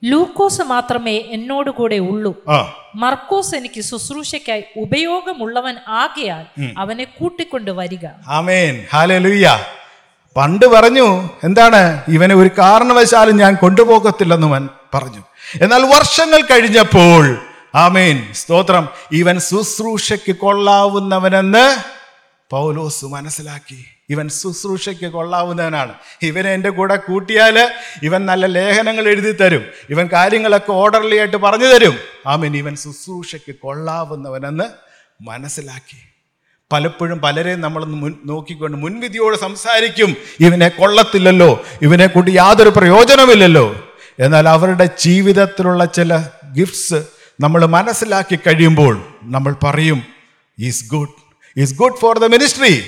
[0.03, 2.43] ലൂക്കോസ് മാത്രമേ എന്നോട് കൂടെ ഉള്ളൂ.
[2.95, 6.45] മർക്കോസ് എനിക്ക് ശുശ്രൂഷയ്ക്കായി ഉപയോഗമുള്ളവൻ ആകയാൽ
[6.77, 8.05] അവനെ കൂട്ടിക്കൊണ്ട് വരിക.
[8.27, 8.85] ആമേൻ.
[8.93, 9.59] ഹാലലുയ്യ
[10.37, 12.03] പണ്ട് പറഞ്ഞു എന്താണ്?
[12.07, 15.23] ഇവനെ ഒരു കാരണവശാലും ഞാൻ കൊണ്ടുപോകത്തില്ലെന്ന് അവൻ പറഞ്ഞു.
[15.61, 17.37] എന്നാൽ വർഷങ്ങൾ കഴിഞ്ഞപ്പോൾ
[17.75, 21.65] ആമേൻ സ്തോത്രം ഇവൻ ശുശ്രൂഷയ്ക്ക് കൊള്ളാവുന്നവനെന്ന്
[22.49, 23.85] പൗലോസ് മനസ്സിലാക്കി.
[24.09, 25.93] ഇവൻ ശുശ്രൂഷയ്ക്ക് കൊള്ളാവുന്നവനാണ്.
[26.21, 27.69] ഇവനെ എന്റെ കൂടെ കൂട്ടിയാൽ
[28.03, 29.63] ഇവൻ നല്ല ലേഖനങ്ങൾ എഴുതി തരും.
[29.89, 31.97] ഇവൻ കാര്യങ്ങളൊക്കെ ഓർഡർലി ആയിട്ട് പറഞ്ഞു തരും.
[32.27, 32.57] ആമീൻ.
[32.57, 34.63] ഇവൻ ശുശ്രൂഷയ്ക്ക് കൊള്ളാവുന്നവനെന്ന്
[35.21, 35.97] മനസ്സിലാക്കി.
[36.71, 40.15] പലപ്പോഴും പലരെയും നമ്മൾ മുൻ നോക്കിക്കൊണ്ട് മുൻവിധിയോട് സംസാരിക്കും.
[40.39, 41.65] ഇവനെ കൊള്ളത്തില്ലല്ലോ.
[41.81, 43.75] ഇവനെ കൂട്ടി യാതൊരു പ്രയോജനമില്ലല്ലോ.
[44.19, 46.17] എന്നാൽ അവരുടെ ജീവിതത്തിലുള്ള ചില
[46.53, 47.03] ഗിഫ്റ്റ്സ്
[47.39, 50.03] നമ്മൾ മനസ്സിലാക്കി കഴിയുമ്പോൾ നമ്മൾ പറയും
[50.59, 51.09] is good
[51.57, 52.83] is good for the ministry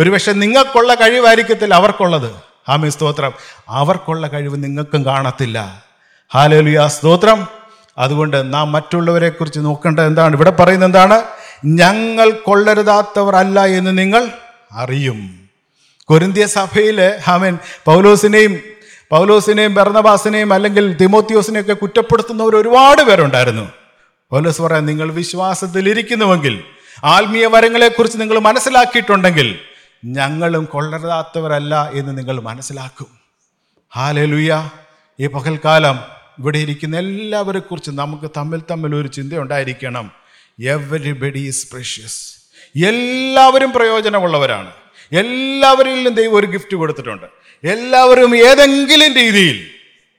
[0.00, 2.32] ഒരുപക്ഷെ നിങ്ങൾക്കുള്ള കഴിവായിരിക്കത്തില്ല അവർക്കുള്ളത്.
[2.68, 3.32] ആമി സ്തോത്രം.
[3.68, 5.84] അവർക്കുള്ള കഴിവ് നിങ്ങൾക്കും കാണത്തില്ല.
[6.34, 6.86] ഹാലേലുയ.
[6.86, 7.46] സ്തോത്രം.
[7.98, 10.34] അതുകൊണ്ട് നാം മറ്റുള്ളവരെ കുറിച്ച് നോക്കേണ്ടത് എന്താണ്?
[10.36, 11.22] ഇവിടെ പറയുന്നത് എന്താണ്?
[11.64, 14.28] ഞങ്ങൾ കൊള്ളരുതാത്തവർ അല്ല എന്ന് നിങ്ങൾ
[14.72, 15.48] അറിയും.
[16.04, 18.60] കൊരിന്തിയ സഭയിൽ ഹാമൻ പൗലോസിനെയും
[19.10, 23.70] പൗലോസിനെയും ബർണബാസിനെയും അല്ലെങ്കിൽ തിമോത്തിയോസിനെയും ഒക്കെ കുറ്റപ്പെടുത്തുന്നവർ ഒരുപാട് പേരുണ്ടായിരുന്നു.
[24.30, 26.64] പൗലോസ് പറയാൻ നിങ്ങൾ വിശ്വാസത്തിലിരിക്കുന്നുവെങ്കിൽ
[27.04, 29.58] ആത്മീയ വരങ്ങളെക്കുറിച്ച് നിങ്ങൾ മനസ്സിലാക്കിയിട്ടുണ്ടെങ്കിൽ
[30.04, 33.06] ഞങ്ങളും കൊള്ളരുതാത്തവരല്ല എന്ന് നിങ്ങൾ മനസ്സിലാക്കും.
[33.96, 34.70] ഹാലലുയ.
[35.20, 35.98] ഈ പകൽക്കാലം
[36.38, 40.12] ഇവിടെ ഇരിക്കുന്ന എല്ലാവരെ കുറിച്ച് നമുക്ക് തമ്മിൽ തമ്മിൽ ഒരു ചിന്തയുണ്ടായിരിക്കണം
[40.60, 42.40] എവരിബഡി ഈസ് പ്രഷ്യസ്
[42.78, 44.70] എല്ലാവരും പ്രയോജനമുള്ളവരാണ്.
[45.12, 47.26] എല്ലാവരിലും ദൈവം ഒരു ഗിഫ്റ്റ് കൊടുത്തിട്ടുണ്ട്.
[47.66, 49.70] എല്ലാവരും ഏതെങ്കിലും രീതിയിൽ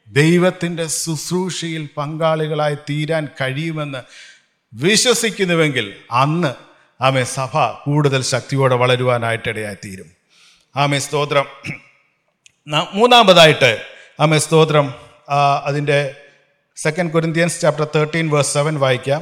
[0.07, 3.97] ദൈവത്തിന്റെ ശുശ്രൂഷയിൽ പങ്കാളികളായി തീരാൻ കഴിയുമെന്ന്
[4.73, 6.70] വിശ്വസിക്കുന്നുവെങ്കിൽ അന്ന്
[7.01, 7.53] ആമേ സഭ
[7.85, 10.09] കൂടുതൽ ശക്തിയോടെ വളരുവാനായിട്ടിടയായി തീരും
[10.75, 11.47] ആമേ സ്തോത്രം
[12.93, 13.69] മൂന്നാമതായിട്ട്
[14.19, 14.93] ആമേ സ്തോത്രം.
[15.65, 15.99] അതിന്റെ
[16.75, 19.21] second Corinthians chapter thirteen verse seven വായിക്കാം.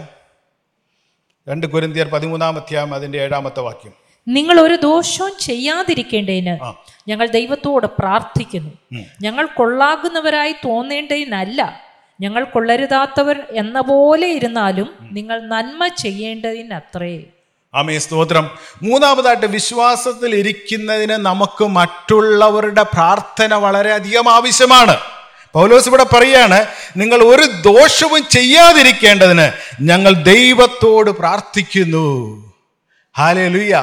[1.49, 3.93] രണ്ട് കൊരിന്തിയർ പതിമൂന്നാം അധ്യായം അതിന്റെ ഏഴാമത്തെ വാക്യം.
[4.27, 6.55] നിങ്ങൾ ഒരു ദോഷവും ചെയ്യാതിരിക്കേണ്ടതിന്
[7.09, 8.73] ഞങ്ങൾ ദൈവത്തോട് പ്രാർത്ഥിക്കുന്നു.
[9.21, 11.81] ഞങ്ങൾ കൊള്ളാകുന്നവരായി തോന്നേണ്ടതിനല്ല.
[12.21, 17.15] ഞങ്ങൾ കൊള്ളരുതാത്തവർ എന്ന പോലെ ഇരുന്നാലും നിങ്ങൾ നന്മ ചെയ്യേണ്ടതിനത്രേ.
[17.73, 18.45] ആമേ സ്തോത്രം.
[18.83, 24.95] മൂന്നാമതായിട്ട് വിശ്വാസത്തിൽ ഇരിക്കുന്നതിന് നമുക്ക് മറ്റുള്ളവരുടെ പ്രാർത്ഥന വളരെയധികം ആവശ്യമാണ്.
[25.53, 29.51] പൗലോസ് ഇവിടെ പറയാണ് നിങ്ങൾ ഒരു ദോഷവും ചെയ്യാതിരിക്കേണ്ടതിന്
[29.81, 32.07] ഞങ്ങൾ ദൈവത്തോട് പ്രാർത്ഥിക്കുന്നു.
[33.17, 33.75] ഹാലേ ലുയ്യ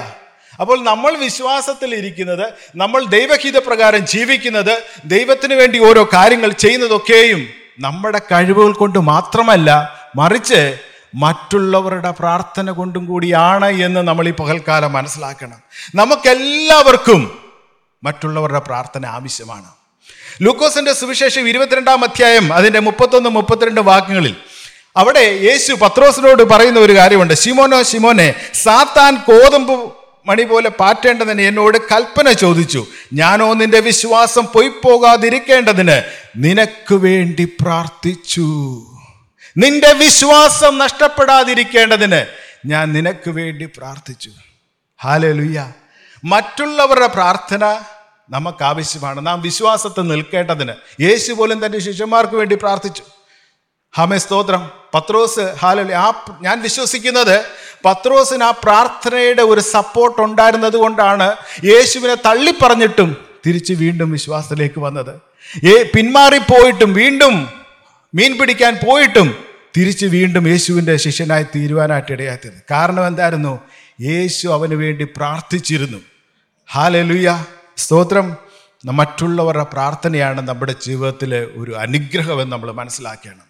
[0.60, 2.46] അപ്പോൾ നമ്മൾ വിശ്വാസത്തിൽ ഇരിക്കുന്നത്
[2.76, 7.48] നമ്മൾ ദൈവഹിത പ്രകാരം ജീവിക്കുന്നത് ദൈവത്തിന് വേണ്ടി ഓരോ കാര്യങ്ങൾ ചെയ്യുന്നതൊക്കെയും
[7.80, 9.70] നമ്മുടെ കഴിവുകൾ കൊണ്ട് മാത്രമല്ല
[10.16, 10.60] മറിച്ച്
[11.16, 15.58] മറ്റുള്ളവരുടെ പ്രാർത്ഥന കൊണ്ടും കൂടിയാണ് എന്ന് നമ്മൾ ഈ പകൽക്കാലം മനസ്സിലാക്കണം.
[15.94, 17.38] നമുക്കെല്ലാവർക്കും
[18.04, 19.64] മറ്റുള്ളവരുടെ പ്രാർത്ഥന ആവശ്യമാണ്.
[20.42, 24.36] ലൂക്കോസിന്റെ സുവിശേഷം ഇരുപത്തിരണ്ടാം അധ്യായം അതിന്റെ മുപ്പത്തൊന്ന് മുപ്പത്തിരണ്ട് വാക്യങ്ങളിൽ
[24.96, 27.34] അവിടെ യേശു പത്രോസിനോട് പറയുന്ന ഒരു കാര്യമുണ്ട്.
[27.34, 29.92] ശിമോനോ ശിമോനെ സാത്താൻ കോതമ്പ്
[30.26, 32.86] മണി പോലെ പാറ്റേണ്ടതിന് എന്നോട് കൽപ്പന ചോദിച്ചു.
[33.12, 36.02] ഞാനോ നിന്റെ വിശ്വാസം പൊയ്പോകാതിരിക്കേണ്ടതിന്
[36.36, 38.46] നിനക്ക് വേണ്ടി പ്രാർത്ഥിച്ചു.
[39.56, 42.26] നിന്റെ വിശ്വാസം നഷ്ടപ്പെടാതിരിക്കേണ്ടതിന്
[42.66, 44.30] ഞാൻ നിനക്ക് വേണ്ടി പ്രാർത്ഥിച്ചു.
[45.02, 45.72] ഹാലലുയ്യ
[46.24, 47.80] മറ്റുള്ളവരുടെ പ്രാർത്ഥന
[48.30, 49.26] നമുക്ക് ആവശ്യമാണ്.
[49.26, 53.02] നാം വിശ്വാസത്തിൽ നിൽക്കേണ്ടതിന് യേശു പോലും തന്റെ ശിഷ്യന്മാർക്ക് വേണ്ടി പ്രാർത്ഥിച്ചു.
[53.96, 54.70] ഹമേ സ്തോത്രം.
[54.94, 57.44] പത്രോസ് ഹാലലി ആ ഞാൻ വിശ്വസിക്കുന്നത്
[57.84, 63.16] പത്രോസിന് ആ പ്രാർത്ഥനയുടെ ഒരു സപ്പോർട്ട് ഉണ്ടായിരുന്നത് കൊണ്ടാണ് യേശുവിനെ തള്ളിപ്പറഞ്ഞിട്ടും
[63.46, 65.20] തിരിച്ച് വീണ്ടും വിശ്വാസത്തിലേക്ക് വന്നത്.
[65.66, 67.48] ഏ പിന്മാറിപ്പോയിട്ടും വീണ്ടും
[68.14, 69.45] മീൻ പിടിക്കാൻ പോയിട്ടും
[69.76, 73.60] തിരിച്ച് വീണ്ടും യേശുവിന്റെ ശിഷ്യനായി തീരുവാനായിട്ട് ഇടയാത്തത് കാരണം എന്തായിരുന്നു?
[74.00, 75.98] യേശു അവന് വേണ്ടി പ്രാർത്ഥിച്ചിരുന്നു.
[76.70, 77.44] ഹാലലുയ.
[77.76, 78.36] സ്തോത്രം.
[78.84, 83.42] മറ്റുള്ളവരുടെ പ്രാർത്ഥനയാണ് നമ്മുടെ ജീവിതത്തിലെ ഒരു അനുഗ്രഹമെന്ന് നമ്മൾ മനസ്സിലാക്കണം.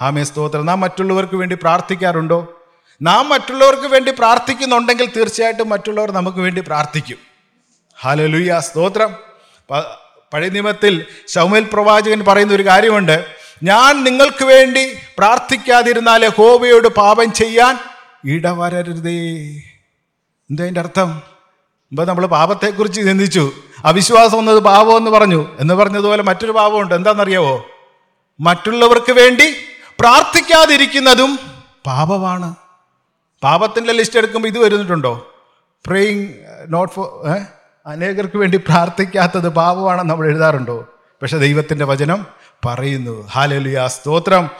[0.00, 0.66] ആമേ സ്തോത്രം.
[0.66, 2.62] നാം മറ്റുള്ളവർക്ക് വേണ്ടി പ്രാർത്ഥിക്കാറുണ്ടോ?
[3.02, 7.18] നാം മറ്റുള്ളവർക്ക് വേണ്ടി പ്രാർത്ഥിക്കുന്നുണ്ടെങ്കിൽ തീർച്ചയായിട്ടും മറ്റുള്ളവർ നമുക്ക് വേണ്ടി പ്രാർത്ഥിക്കും.
[8.00, 8.60] ഹാലലുയ.
[8.60, 9.16] സ്തോത്രം.
[10.32, 13.37] പഴയ നിയമത്തിൽ ശൗമേൽ പ്രവാചകൻ പറയുന്ന ഒരു കാര്യമുണ്ട്.
[13.62, 17.78] ഞാൻ നിങ്ങൾക്ക് വേണ്ടി പ്രാർത്ഥിക്കാതിരുന്നാൽ ഹോബയോട് പാപം ചെയ്യാൻ
[18.24, 19.20] ഇടവരരുതേ.
[20.50, 21.22] എന്താ അതിന്റെ അർത്ഥം?
[21.90, 23.52] ഇപ്പം നമ്മൾ പാപത്തെക്കുറിച്ച് ചിന്തിച്ചു.
[23.84, 25.56] അവിശ്വാസം എന്നത് പാപം എന്ന് പറഞ്ഞു.
[25.60, 26.94] എന്ന് പറഞ്ഞതുപോലെ മറ്റൊരു പാപമുണ്ട്.
[26.94, 27.66] എന്താണെന്നറിയാവോ?
[28.40, 29.54] മറ്റുള്ളവർക്ക് വേണ്ടി
[30.00, 31.38] പ്രാർത്ഥിക്കാതിരിക്കുന്നതും
[31.86, 32.54] പാപമാണ്.
[33.42, 35.32] പാപത്തിന്റെ ലിസ്റ്റ് എടുക്കുമ്പോൾ ഇത് വരുന്നിട്ടുണ്ടോ
[35.86, 36.28] പ്രേയിങ്
[36.68, 37.36] നോട്ട് ഫോർ
[37.86, 40.88] അനേകർക്ക് വേണ്ടി പ്രാർത്ഥിക്കാത്തത് പാപമാണെന്ന് നമ്മൾ എഴുതാറുണ്ടോ?
[41.22, 42.26] പക്ഷേ ദൈവത്തിന്റെ വചനം
[42.64, 43.28] പറയുന്നു.
[43.76, 44.50] ആ സ്തോത്രം.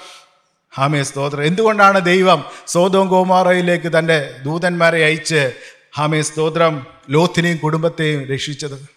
[0.75, 1.45] ഹാമേ സ്തോത്രം.
[1.45, 5.53] എന്തുകൊണ്ടാണ് ദൈവം സോതോം ഗോമാറയിലേക്ക് തന്റെ ദൂതന്മാരെ അയച്ച്
[5.97, 6.87] ഹാമേ സ്തോത്രം.
[7.11, 8.89] ലോത്തിനെയും കുടുംബത്തെയും രക്ഷിച്ചത്?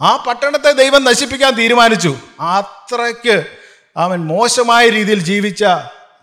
[0.00, 2.16] ആ പട്ടണത്തെ ദൈവം നശിപ്പിക്കാൻ തീരുമാനിച്ചു.
[2.40, 3.46] അത്രയ്ക്ക്
[3.96, 5.64] അവൻ മോശമായ രീതിയിൽ ജീവിച്ച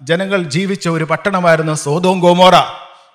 [0.01, 2.53] ജനങ്ങൾ ജീവിച്ച ഒരു പട്ടണമായിരുന്നു സോതോം ഗോമോറ.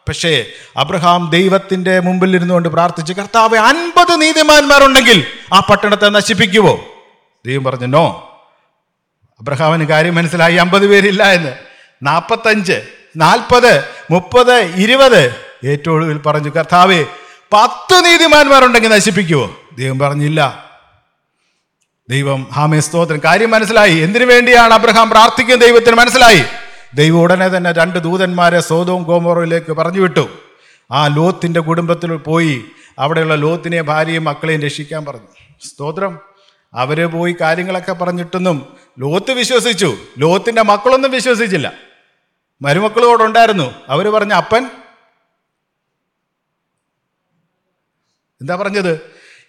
[0.09, 0.47] പക്ഷേ
[0.77, 6.81] അബ്രഹാം ദൈവത്തിന്റെ മുമ്പിൽ ഇരുന്നുകൊണ്ട് പ്രാർത്ഥിച്ച് കർത്താവ് അൻപത് നീതിമാന്മാരുണ്ടെങ്കിൽ ആ പട്ടണത്തെ നശിപ്പിക്കുവോ?
[7.47, 8.29] ദൈവം പറഞ്ഞു നോ.
[9.43, 11.53] അബ്രഹാമിന് കാര്യം മനസ്സിലായി അമ്പത് പേരില്ല എന്ന്.
[12.03, 12.83] നാൽപ്പത്തഞ്ച്
[13.17, 15.37] നാൽപ്പത് മുപ്പത് ഇരുപത്.
[15.65, 17.03] ഏറ്റവും ഒടുവിൽ പറഞ്ഞു കർത്താവേ
[17.53, 19.57] പത്ത് നീതിമാന്മാരുണ്ടെങ്കിൽ നശിപ്പിക്കുവോ?
[19.79, 20.71] ദൈവം പറഞ്ഞില്ല.
[22.11, 23.21] ദൈവം ഹാമേ സ്തോത്രം.
[23.25, 23.97] കാര്യം മനസ്സിലായി.
[23.97, 26.43] എന്തിനു വേണ്ടിയാണ് അബ്രഹാം പ്രാർത്ഥിക്കുന്ന ദൈവത്തിന് മനസ്സിലായി.
[26.95, 30.29] ദൈവം ഉടനെ തന്നെ രണ്ട് ദൂതന്മാരെ സോതവും ഗോമോറയിലേക്ക് പറഞ്ഞു വിട്ടു
[30.93, 32.65] ആ ലോത്തിന്റെ കുടുംബത്തിൽ പോയി
[32.99, 35.67] അവിടെയുള്ള ലോത്തിനെ ഭാര്യയും മക്കളെയും രക്ഷിക്കാൻ പറഞ്ഞു.
[35.67, 36.32] സ്തോത്രം.
[36.75, 39.97] അവർ പോയി കാര്യങ്ങളൊക്കെ പറഞ്ഞിട്ടൊന്നും ലോത്ത് വിശ്വസിച്ചു.
[40.19, 41.73] ലോത്തിന്റെ മക്കളൊന്നും വിശ്വസിച്ചില്ല.
[42.63, 43.75] മരുമക്കളോട് ഉണ്ടായിരുന്നു.
[43.89, 44.67] അവർ പറഞ്ഞ അപ്പൻ.
[48.41, 49.01] എന്താ പറഞ്ഞത്?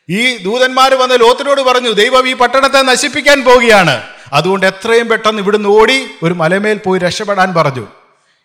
[0.10, 4.04] ഈ ദൂതന്മാർ വന്ന് ലോത്തിനോട് പറഞ്ഞു ദൈവം ഈ പട്ടണത്തെ നശിപ്പിക്കാൻ പോവുകയാണ്.
[4.34, 7.88] അതുകൊണ്ട് എത്രയും പെട്ടെന്ന് ഇവിടുന്ന് ഓടി ഒരു മലമേൽ പോയി രക്ഷപ്പെടാൻ പറഞ്ഞു.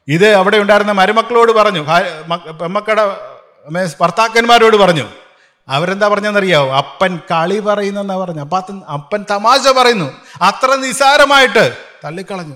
[0.09, 1.81] ഇത് അവിടെ ഉണ്ടായിരുന്ന മരുമക്കളോട് പറഞ്ഞു
[2.53, 3.01] പെമ്മക്കട
[4.01, 5.09] ഭർത്താക്കന്മാരോട് പറഞ്ഞു.
[5.69, 6.77] അവരെന്താ പറഞ്ഞെന്നറിയാവോ?
[6.77, 8.41] അപ്പൻ കളി പറയുന്നെന്നാ പറഞ്ഞു.
[8.41, 8.59] അപ്പ
[8.93, 10.13] അപ്പൻ തമാശ പറയുന്നു.
[10.43, 12.55] അത്ര നിസാരമായിട്ട് തള്ളിക്കളഞ്ഞു.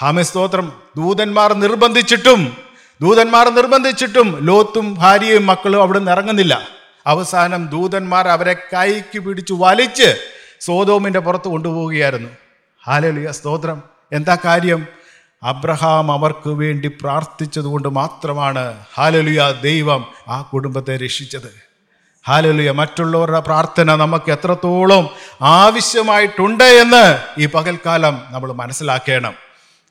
[0.00, 0.72] ഹാമി സ്തോത്രം.
[0.96, 2.56] ദൂതന്മാർ നിർബന്ധിച്ചിട്ടും
[3.00, 6.68] ദൂതന്മാർ നിർബന്ധിച്ചിട്ടും ലോത്തും ഭാര്യയും മക്കളും അവിടെ നിന്ന് ഇറങ്ങുന്നില്ല.
[7.06, 10.16] അവസാനം ദൂതന്മാർ അവരെ കൈക്ക് പിടിച്ചു വലിച്ച്
[10.60, 12.30] സോതോമിന്റെ പുറത്ത് കൊണ്ടുപോവുകയായിരുന്നു.
[12.86, 13.82] ഹാലലിയ സ്തോത്രം.
[14.12, 14.86] എന്താ കാര്യം?
[15.42, 21.69] അബ്രഹാം അവർക്ക് വേണ്ടി പ്രാർത്ഥിച്ചതുകൊണ്ട് മാത്രമാണ് ഹാലലിയ ദൈവം ആ കുടുംബത്തെ രക്ഷിച്ചത്.
[22.30, 25.10] ഹാലലുയ മറ്റുള്ളവരുടെ പ്രാർത്ഥന നമുക്ക് എത്രത്തോളം
[25.42, 29.34] ആവശ്യമായിട്ടുണ്ട് എന്ന് ഈ പകൽക്കാലം നമ്മൾ മനസ്സിലാക്കണം.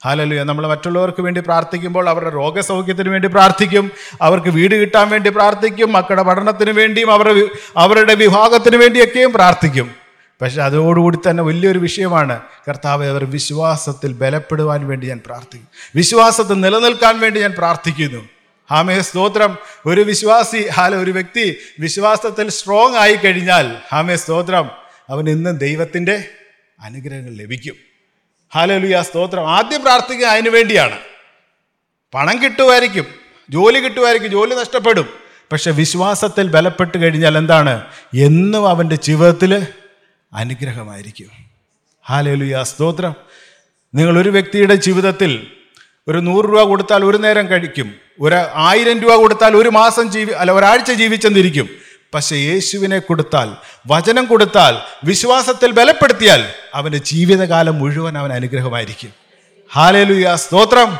[0.05, 6.23] ഹാലലുയ നമ്മൾ മറ്റുള്ളവർക്ക് വേണ്ടി പ്രാർത്ഥിക്കുമ്പോൾ അവരുടെ രോഗസൗഖ്യത്തിന് വേണ്ടി പ്രാർത്ഥിക്കും അവർക്ക് വീട് കിട്ടാൻ വേണ്ടി പ്രാർത്ഥിക്കും മക്കളുടെ
[6.23, 9.91] പഠനത്തിന് വേണ്ടിയും അവരുടെ അവരുടെ വിഭാഗത്തിന് വേണ്ടിയൊക്കെയും പ്രാർത്ഥിക്കും.
[10.41, 15.67] പക്ഷെ അതോടുകൂടി തന്നെ വലിയൊരു വിഷയമാണ് കർത്താവ് അവർ വിശ്വാസത്തിൽ ബലപ്പെടുവാൻ വേണ്ടി ഞാൻ പ്രാർത്ഥിക്കും.
[15.95, 18.38] വിശ്വാസത്തിൽ നിലനിൽക്കാൻ വേണ്ടി ഞാൻ പ്രാർത്ഥിക്കുന്നു.
[18.70, 19.57] ഹാമേ സ്തോത്രം.
[19.86, 24.72] ഒരു വിശ്വാസി ഹാല ഒരു വ്യക്തി വിശ്വാസത്തിൽ സ്ട്രോങ് ആയി കഴിഞ്ഞാൽ ഹാമേ സ്തോത്രം.
[25.09, 26.30] അവൻ ഇന്നും ദൈവത്തിന്റെ
[26.80, 27.76] അനുഗ്രഹങ്ങൾ ലഭിക്കും.
[28.55, 29.49] ഹാലലുയ സ്തോത്രം.
[29.49, 30.99] ആദ്യം പ്രാർത്ഥിക്കുക അതിനു വേണ്ടിയാണ്.
[32.13, 33.05] പണം കിട്ടുമായിരിക്കും
[33.49, 35.09] ജോലി കിട്ടുമായിരിക്കും ജോലി നഷ്ടപ്പെടും.
[35.51, 37.86] പക്ഷെ വിശ്വാസത്തിൽ ബലപ്പെട്ട് കഴിഞ്ഞാൽ എന്താണ്?
[38.15, 39.67] എന്നും അവന്റെ ജീവിതത്തിൽ
[40.34, 41.28] അനുഗ്രഹമായിരിക്കും.
[42.09, 43.15] ഹാലലുയ സ്തോത്രം.
[43.95, 45.51] നിങ്ങൾ ഒരു വ്യക്തിയുടെ ജീവിതത്തിൽ
[46.08, 47.95] ഒരു നൂറ് രൂപ കൊടുത്താൽ ഒരു നേരം കഴിക്കും.
[48.22, 51.70] ഒരു ആയിരം രൂപ കൊടുത്താൽ ഒരു മാസം ജീവി അല്ല ഒരാഴ്ച ജീവിച്ചെന്നിരിക്കും.
[52.14, 53.52] പക്ഷെ യേശുവിനെ കൊടുത്താൽ
[53.88, 59.14] വചനം കൊടുത്താൽ വിശ്വാസത്തിൽ ബലപ്പെടുത്തിയാൽ അവന്റെ ജീവിതകാലം മുഴുവൻ അവൻ അനുഗ്രഹമായിരിക്കും.
[59.74, 60.97] ഹാലലുയ സ്തോത്രം.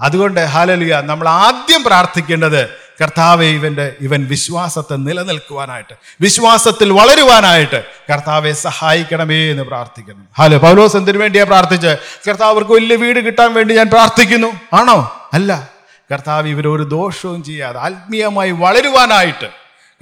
[0.00, 9.62] അതുകൊണ്ട് ഹാലലുയ നമ്മൾ ആദ്യം പ്രാർത്ഥിക്കേണ്ടത് കർത്താവെ ഇവന്റെ ഇവൻ വിശ്വാസത്തെ നിലനിൽക്കുവാനായിട്ട് വിശ്വാസത്തിൽ വളരുവാനായിട്ട് കർത്താവെ സഹായിക്കണമേ എന്ന്
[9.62, 10.24] പ്രാർത്ഥിക്കുന്നു.
[10.38, 11.96] ഹലോ പൗലോസ് എന്തിനു വേണ്ടിയാ പ്രാർത്ഥിച്ച്
[12.28, 14.52] കർത്താവ് അവർക്ക് വലിയ വീട് കിട്ടാൻ വേണ്ടി ഞാൻ പ്രാർത്ഥിക്കുന്നു.
[14.74, 15.28] ആണോ?
[15.32, 15.68] അല്ല.
[16.12, 19.48] കർത്താവ് ഇവരൊരു ദോഷവും ചെയ്യാതെ ആത്മീയമായി വളരുവാനായിട്ട്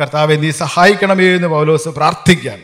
[0.01, 2.62] കർത്താവെ നീ സഹായിക്കണമേ എന്ന് പൗലോസ് പ്രാർത്ഥിക്കുകയാണ്.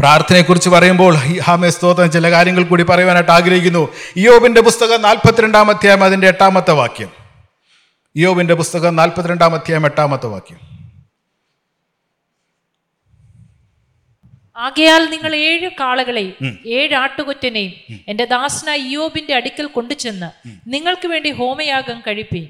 [0.00, 3.88] പ്രാർത്ഥനയെക്കുറിച്ച് പറയുമ്പോൾ ഹാമേ സ്തോത്രം ചില കാര്യങ്ങൾ കൂടി പറയുവാനായിട്ട് ആഗ്രഹിക്കുന്നു.
[4.16, 7.25] ഇയോബിന്റെ പുസ്തകം നാൽപ്പത്തിരണ്ടാമത്തെ അതിന്റെ എട്ടാമത്തെ വാക്യം.
[8.16, 10.60] ഇയോബിന്റെ പുസ്തകം നാൽപ്പത്തിരണ്ടാം അധ്യായം എട്ടാമത്തെ വാക്യം.
[14.56, 17.72] ആകയാൽ നിങ്ങൾ ഏഴ് കാളകളെയും ഏഴ് ആട്ടുകൊറ്റനെയും
[18.08, 20.30] എന്റെ ദാസനായ ഇയോബിന്റെ അടുക്കൽ കൊണ്ടുചെന്ന്
[20.66, 22.42] നിങ്ങൾക്ക് വേണ്ടി ഹോമയാഗം കഴിപ്പി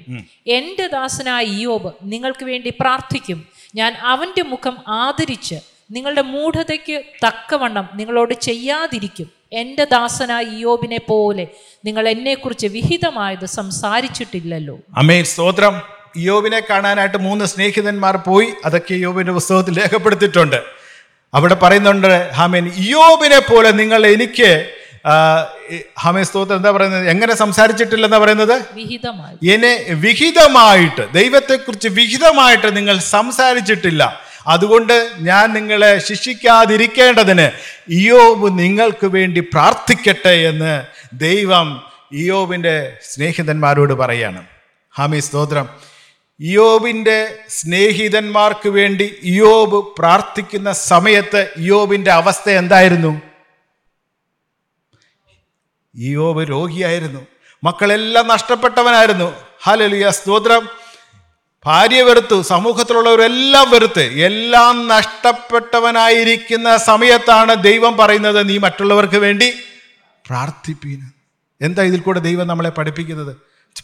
[0.47, 3.47] എന്റെ ദാസനായ ഇയോബ് നിങ്ങൾക്ക് വേണ്ടി പ്രാർത്ഥിക്കും.
[3.75, 5.59] ഞാൻ അവന്റെ മുഖം ആദരിച്ച്
[5.91, 9.36] നിങ്ങളുടെ മൂഢതയ്ക്ക് തക്കവണ്ണം നിങ്ങളോട് ചെയ്യാതിരിക്കും.
[9.51, 11.47] എന്റെ ദാസനായ ഇയോബിനെ പോലെ
[11.85, 14.79] നിങ്ങൾ എന്നെക്കുറിച്ച് വിഹിതമായത് സംസാരിച്ചിട്ടില്ലല്ലോ.
[14.97, 15.23] അമേൻ.
[15.23, 15.81] സ്തോത്രം.
[16.15, 18.47] ഇയോബിനെ കാണാനായിട്ട് മൂന്ന് സ്നേഹിതന്മാർ പോയി.
[18.65, 20.63] അതൊക്കെ ഇയോബിന്റെ പുസ്തകത്തിൽ രേഖപ്പെടുത്തിയിട്ടുണ്ട്.
[21.33, 24.71] അവിടെ പറയുന്നുണ്ട് ഹാമേൻ ഇയോബിനെ പോലെ നിങ്ങൾ എനിക്ക്
[25.99, 26.55] ഹാമേ സ്തോത്രം.
[26.55, 27.09] എന്താ പറയുന്നത്?
[27.09, 28.61] എങ്ങനെ സംസാരിച്ചിട്ടില്ലെന്നാ പറയുന്നത്?
[28.73, 29.49] വിഹിതമായി.
[29.49, 34.26] എന്നെ വിഹിതമായിട്ട് ദൈവത്തെക്കുറിച്ച് വിഹിതമായിട്ട് നിങ്ങൾ സംസാരിച്ചിട്ടില്ല.
[34.47, 37.51] അതുകൊണ്ട് ഞാൻ നിങ്ങളെ ശിക്ഷിക്കാതിരിക്കേണ്ടതിന്
[37.87, 44.45] ഇയോബ് നിങ്ങൾക്ക് വേണ്ടി പ്രാർത്ഥിക്കട്ടെ എന്ന് ദൈവം ഇയോബിന്റെ സ്നേഹിതന്മാരോട് പറയാണ്.
[44.97, 45.69] ഹാമി സ്തോത്രം.
[46.39, 53.21] ഇയോബിന്റെ സ്നേഹിതന്മാർക്ക് വേണ്ടി ഇയോബ് പ്രാർത്ഥിക്കുന്ന സമയത്ത് ഇയോബിന്റെ അവസ്ഥ എന്തായിരുന്നു?
[55.95, 57.27] ഇയോബ് രോഗിയായിരുന്നു.
[57.63, 59.35] മക്കളെല്ലാം നഷ്ടപ്പെട്ടവനായിരുന്നു.
[59.63, 60.69] ഹലലിയ സ്തോത്രം.
[61.67, 69.49] ഭാര്യ വെറുത്തു സമൂഹത്തിലുള്ളവരെല്ലാം വെറുത്ത് എല്ലാം നഷ്ടപ്പെട്ടവനായിരിക്കുന്ന സമയത്താണ് ദൈവം പറയുന്നത് നീ മറ്റുള്ളവർക്ക് വേണ്ടി
[70.25, 71.07] പ്രാർത്ഥിപ്പീന്
[71.61, 73.33] എന്താ ഇതിൽ കൂടെ ദൈവം നമ്മളെ പഠിപ്പിക്കുന്നത്?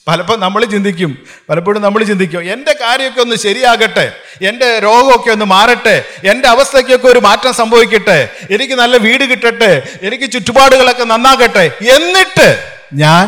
[0.07, 1.11] പലപ്പോൾ നമ്മൾ ചിന്തിക്കും
[1.49, 4.05] പലപ്പോഴും നമ്മൾ ചിന്തിക്കും എന്റെ കാര്യമൊക്കെ ഒന്ന് ശരിയാകട്ടെ
[4.41, 8.17] എന്റെ രോഗമൊക്കെ ഒന്ന് മാറട്ടെ എന്റെ അവസ്ഥയ്ക്കൊക്കെ ഒരു മാറ്റം സംഭവിക്കട്ടെ
[8.49, 9.71] എനിക്ക് നല്ല വീട് കിട്ടട്ടെ
[10.01, 11.65] എനിക്ക് ചുറ്റുപാടുകളൊക്കെ നന്നാകട്ടെ
[11.95, 12.47] എന്നിട്ട്
[12.93, 13.27] ഞാൻ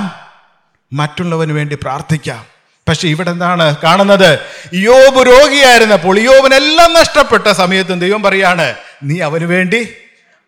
[0.91, 2.43] മറ്റുള്ളവന് വേണ്ടി പ്രാർത്ഥിക്കാം.
[2.88, 4.39] പക്ഷെ ഇവിടെ എന്താണ് കാണുന്നത്?
[4.73, 9.93] യോബ് രോഗിയായിരുന്നപ്പോൾ യോബിനെല്ലാം നഷ്ടപ്പെട്ട സമയത്തും ദൈവം പറയാണ് നീ അവന് വേണ്ടി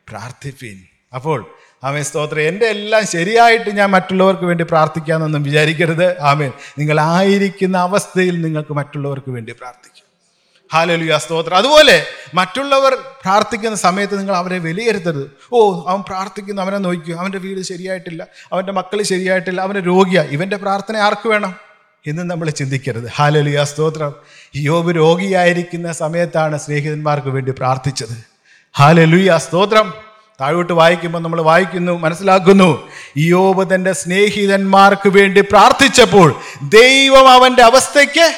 [0.10, 0.80] പ്രാർത്ഥിപ്പീൻ.
[1.16, 1.50] അപ്പോൾ
[1.84, 2.42] ആമേ സ്തോത്രം.
[2.42, 6.22] എന്റെ എല്ലാം ശരിയായിട്ട് ഞാൻ മറ്റുള്ളവർക്ക് വേണ്ടി പ്രാർത്ഥിക്കാമെന്നൊന്നും വിചാരിക്കരുത്.
[6.22, 6.52] ആമേൻ.
[6.80, 10.08] നിങ്ങളായിരിക്കുന്ന അവസ്ഥയിൽ നിങ്ങൾക്ക് മറ്റുള്ളവർക്ക് വേണ്ടി പ്രാർത്ഥിക്കാം.
[10.74, 11.58] ഹാലലുയ സ്തോത്രം.
[11.58, 15.32] അതുപോലെ മറ്റുള്ളവർ പ്രാർത്ഥിക്കുന്ന സമയത്ത് നിങ്ങൾ അവരെ വിലയിരുത്തരുത്.
[15.54, 17.20] ഓ അവൻ പ്രാർത്ഥിക്കുന്നു അവനെ നോക്കിക്കും.
[17.20, 20.24] അവന്റെ വീട് ശരിയായിട്ടില്ല അവന്റെ മക്കൾ ശരിയായിട്ടില്ല അവന്റെ രോഗിയാ.
[20.24, 21.67] ഇവന്റെ പ്രാർത്ഥന ആർക്ക് വേണം?
[22.08, 23.12] എന്ന് നമ്മൾ ചിന്തിക്കരുത്.
[23.16, 24.14] ഹാലലിയ സ്തോത്രം.
[24.56, 28.24] യോബ് രോഗിയായിരിക്കുന്ന സമയത്താണ് സ്നേഹിതന്മാർക്ക് വേണ്ടി പ്രാർത്ഥിച്ചത്.
[28.78, 29.94] ഹാലലുയ സ്തോത്രം.
[30.42, 32.90] താഴോട്ട് വായിക്കുമ്പോൾ നമ്മൾ വായിക്കുന്നു മനസ്സിലാക്കുന്നു.
[33.18, 36.36] യോബ് തന്റെ സ്നേഹിതന്മാർക്ക് വേണ്ടി പ്രാർത്ഥിച്ചപ്പോൾ
[36.70, 38.36] ദൈവം അവന്റെ അവസ്ഥയ്ക്ക്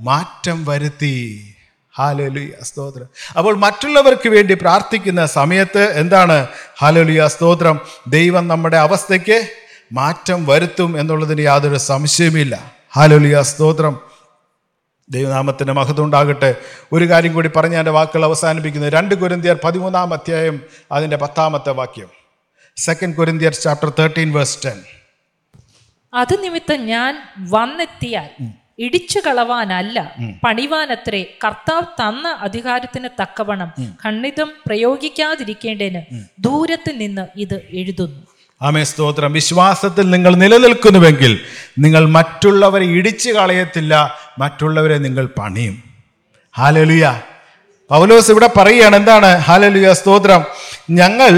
[0.00, 1.54] മാറ്റം വരുത്തി.
[1.98, 3.06] ഹാലലുയ സ്തോത്രം.
[3.38, 6.46] അപ്പോൾ മറ്റുള്ളവർക്ക് വേണ്ടി പ്രാർത്ഥിക്കുന്ന സമയത്ത് എന്താണ്?
[6.80, 7.80] ഹാലലുയ സ്തോത്രം.
[8.06, 9.48] ദൈവം നമ്മുടെ അവസ്ഥയ്ക്ക്
[9.92, 14.00] മാറ്റം വരുത്തും എന്നുള്ളതിന് യാതൊരു സംശയമില്ല ഹാലലുയ സ്തോത്രം.
[15.10, 16.54] ദൈവനാമത്തിന്റെ മഹത്വം ഉണ്ടാകട്ടെ.
[16.92, 20.62] ഒരു കാര്യം കൂടി പറഞ്ഞ് എന്റെ വാക്കുകൾ അവസാനിപ്പിക്കുന്നത് രണ്ട് കുരന്തിയർ പതിമൂന്നാം അധ്യായം
[20.92, 22.08] അതിന്റെ പത്താമത്തെ വാക്യം.
[22.76, 24.78] Second Corinthians chapter thirteen verse ten
[26.14, 27.14] അത് നിമിത്തം ഞാൻ
[27.50, 28.30] വന്നെത്തിയാൽ
[28.78, 33.72] ഇടിച്ചു കളവാനല്ല പണിവാനത്രേ കർത്താവ് തന്ന അധികാരത്തിന് തക്കവണ്ണം
[34.04, 36.02] ഖണ്ഡിതം പ്രയോഗിക്കാതിരിക്കേണ്ടതിന്
[36.40, 38.26] ദൂരത്ത് നിന്ന് ഇത് എഴുതുന്നു.
[38.62, 39.32] ആമേ സ്തോത്രം.
[39.32, 41.40] വിശ്വാസത്തിൽ നിങ്ങൾ നിലനിൽക്കുന്നുവെങ്കിൽ
[41.78, 45.82] നിങ്ങൾ മറ്റുള്ളവരെ ഇടിച്ചു കളയത്തില്ല മറ്റുള്ളവരെ നിങ്ങൾ പണിയും.
[46.58, 47.12] ഹാലലുയ
[47.90, 49.38] പൗലോസ് ഇവിടെ പറയുകയാണ് എന്താണ്?
[49.38, 50.44] ഹാലലുയ സ്തോത്രം.
[50.90, 51.32] ഞങ്ങൾ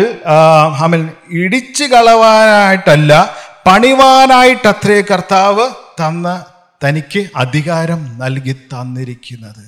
[0.84, 6.44] ആമൻ ഇടിച്ചു കളവാനായിട്ടല്ല പണിവാനായിട്ടത്രേ കർത്താവ് തന്ന
[6.84, 9.64] തനിക്ക് അധികാരം നൽകി തന്നിരിക്കുന്നത്.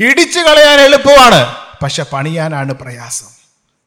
[0.00, 1.40] ഇടിച്ചു കളയാൻ എളുപ്പമാണ്
[1.82, 3.37] പക്ഷെ പണിയാനാണ് പ്രയാസം.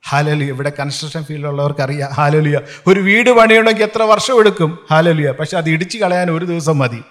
[0.10, 0.48] ഹാലലിയ.
[0.48, 2.60] ഇവിടെ കൺസ്ട്രക്ഷൻ ഫീൽഡിലുള്ളവർക്ക് അറിയാം ഹാലലിയ.
[2.88, 4.80] ഒരു വീട് പണിയണമെങ്കിൽ എത്ര വർഷം എടുക്കും?
[4.92, 5.32] ഹാലലിയ.
[5.32, 7.02] പക്ഷെ അത് ഇടിച്ചു കളയാൻ ഒരു ദിവസം മതി.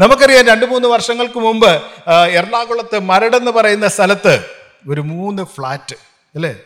[0.00, 1.82] നമുക്കറിയാം രണ്ട് മൂന്ന് വർഷങ്ങൾക്ക് മുമ്പ്
[2.30, 4.34] എറണാകുളത്ത് മരടെന്ന് പറയുന്ന സ്ഥലത്ത്
[4.88, 5.96] ഒരു മൂന്ന് ഫ്ലാറ്റ്
[6.34, 6.56] അല്ലേ?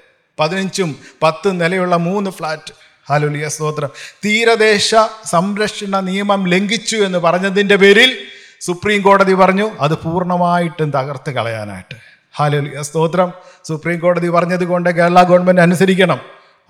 [0.40, 2.72] പതിനഞ്ചും പത്ത് നിലയുള്ള മൂന്ന് ഫ്ലാറ്റ്.
[3.08, 3.90] ഹാലുലിയ സ്തോത്രം.
[4.24, 4.94] തീരദേശ
[5.24, 8.18] സംരക്ഷണ നിയമം ലംഘിച്ചു എന്ന് പറഞ്ഞതിന്റെ പേരിൽ
[8.60, 12.11] സുപ്രീം കോടതി പറഞ്ഞു അത് പൂർണമായിട്ടും തകർത്ത് കളയാനായിട്ട്.
[12.38, 12.82] ഹാലുലിയ.
[12.82, 13.32] സ്തോത്രം.
[13.64, 16.18] സുപ്രീം കോടതി പറഞ്ഞത് കൊണ്ട് കേരള ഗവൺമെന്റ് അനുസരിക്കണം.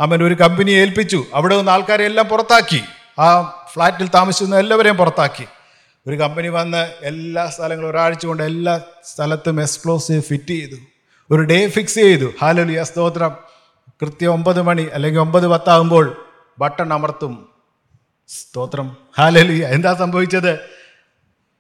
[0.00, 1.24] അവൻ ഒരു കമ്പനി ഏൽപ്പിച്ചു.
[1.34, 2.82] അവിടെ നിന്ന് ആൾക്കാരെ എല്ലാം പുറത്താക്കി.
[3.20, 3.40] ആ
[3.72, 5.44] ഫ്ലാറ്റിൽ താമസിക്കുന്ന എല്ലാവരെയും പുറത്താക്കി.
[6.06, 10.76] ഒരു കമ്പനി വന്ന് എല്ലാ സ്ഥലങ്ങളും ഒരാഴ്ച കൊണ്ട് എല്ലാ സ്ഥലത്തും എക്സ്പ്ലോസീവ് ഫിറ്റ് ചെയ്തു.
[11.34, 12.32] ഒരു ഡേ ഫിക്സ് ചെയ്തു.
[12.42, 13.36] ഹാലലിയ സ്തോത്രം.
[14.02, 16.26] കൃത്യം ഒമ്പത് മണി അല്ലെങ്കിൽ ഒമ്പത് പത്താകുമ്പോൾ
[16.58, 17.48] ബട്ടൺ അമർത്തും.
[18.28, 18.96] സ്തോത്രം.
[19.18, 19.66] ഹാലലിയ.
[19.66, 20.81] എന്താ സംഭവിച്ചത്?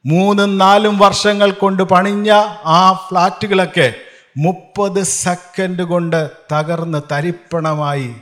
[0.06, 2.30] മൂന്നും നാലും വർഷങ്ങൾ കൊണ്ട് പണിഞ്ഞ
[2.64, 3.94] ആ ഫ്ലാറ്റുകളൊക്കെ
[4.36, 8.14] മുപ്പത് സെക്കൻഡ് കൊണ്ട് തകർന്ന് തരിപ്പണമായി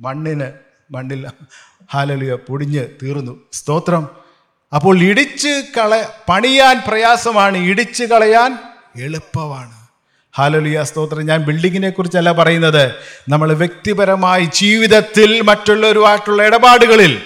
[0.00, 0.52] മണ്ണിന്
[0.90, 1.26] മണ്ണിൽ
[1.94, 3.40] ഹാലലിയ പൊടിഞ്ഞ് തീർന്നു.
[3.52, 4.08] സ്തോത്രം.
[4.74, 7.58] അപ്പോൾ ഇടിച്ച് കള പണിയാൻ പ്രയാസമാണ്.
[7.58, 8.58] ഇടിച്ച് കളയാൻ
[9.02, 9.72] എളുപ്പമാണ്.
[10.36, 11.26] ഹാലലിയ സ്തോത്രം.
[11.26, 12.92] ഞാൻ ബിൽഡിങ്ങിനെ കുറിച്ചല്ല പറയുന്നത്.
[13.28, 17.22] നമ്മൾ വ്യക്തിപരമായി ജീവിതത്തിൽ മറ്റുള്ളവരുമായിട്ടുള്ള ഇടപാടുകളിൽ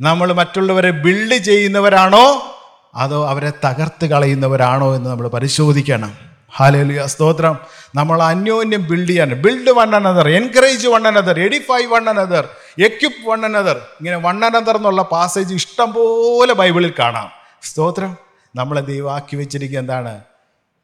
[0.00, 2.51] നമ്മൾ മറ്റുള്ളവരെ ബിൽഡ് ചെയ്യുന്നവരാണോ?
[2.94, 6.14] അതോ അവരെ തകർത്ത് കളയുന്നവരാണോ എന്ന് നമ്മൾ പരിശോധിക്കണം.
[6.56, 7.58] ഹാലലിയ സ്തോത്രം.
[7.94, 9.34] നമ്മൾ അന്യോന്യം ബിൽഡ് ചെയ്യാൻ.
[9.34, 14.76] Build one another encourage one another edify one another equip one another ഇങ്ങനെ വൺ അനദർ
[14.76, 17.30] എന്നുള്ള പാസേജ് ഇഷ്ടം പോലെ ബൈബിളിൽ കാണാം.
[17.62, 18.16] സ്തോത്രം.
[18.56, 20.20] നമ്മളെ ദൈവാക്കി വെച്ചിരിക്കുക എന്താണ്?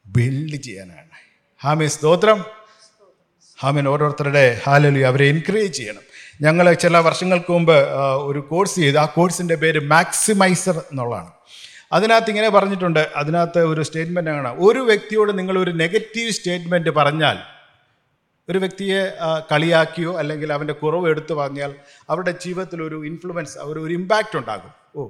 [0.06, 1.08] ബിൽഡ് ചെയ്യാനാണ്.
[1.64, 2.44] ഹാമി സ്തോത്രം.
[3.62, 6.00] ഹാമിൻ ഓരോരുത്തരുടെ ഹാലലി അവരെ എൻകറേജ് ചെയ്യണം.
[6.42, 7.88] ഞങ്ങൾ ചില വർഷങ്ങൾക്ക് മുമ്പ്
[8.22, 8.96] ഒരു കോഴ്സ് ചെയ്തു.
[8.96, 11.37] ആ കോഴ്സിന്റെ പേര് മാക്സിമൈസർ എന്നുള്ളതാണ്.
[11.92, 14.50] അതിനകത്ത് ഇങ്ങനെ പറഞ്ഞിട്ടുണ്ട് അതിനകത്ത് ഒരു സ്റ്റേറ്റ്മെന്റ് ആണ്.
[14.58, 17.38] ഒരു വ്യക്തിയോട് നിങ്ങൾ ഒരു നെഗറ്റീവ് സ്റ്റേറ്റ്മെന്റ് പറഞ്ഞാൽ
[18.48, 19.00] ഒരു വ്യക്തിയെ
[19.52, 21.70] കളിയാക്കിയോ അല്ലെങ്കിൽ അവന്റെ കുറവ് എടുത്തു പറഞ്ഞാൽ
[22.10, 24.72] അവരുടെ ജീവിതത്തിൽ ഒരു ഇൻഫ്ലുവൻസ് ഒരു ഒരു ഇമ്പാക്റ്റ് ഉണ്ടാകും.
[24.96, 25.08] ഓ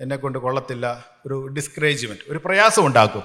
[0.00, 0.86] എന്നെ കൊണ്ട് കൊള്ളത്തില്ല
[1.26, 3.24] ഒരു ഡിസ്കറേജ്മെന്റ് ഒരു പ്രയാസം ഉണ്ടാക്കും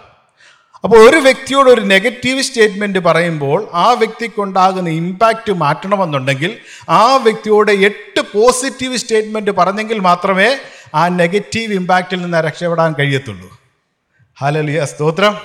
[0.84, 6.52] അപ്പോൾ ഒരു വ്യക്തിയോട് ഒരു നെഗറ്റീവ് സ്റ്റേറ്റ്മെന്റ് പറയുമ്പോൾ ആ വ്യക്തിക്കുണ്ടാകുന്ന ഇമ്പാക്റ്റ് മാറ്റണമെന്നുണ്ടെങ്കിൽ
[6.90, 10.50] ആ വ്യക്തിയോട് എട്ട് പോസിറ്റീവ് സ്റ്റേറ്റ്മെന്റ് പറഞ്ഞെങ്കിൽ മാത്രമേ
[10.96, 13.50] ആ നെഗറ്റീവ് ഇമ്പാക്റ്റിൽ നിന്ന് രക്ഷപ്പെടാൻ കഴിയത്തുള്ളൂ.
[14.40, 15.38] ഹാലലിയ സ്തോത്രം.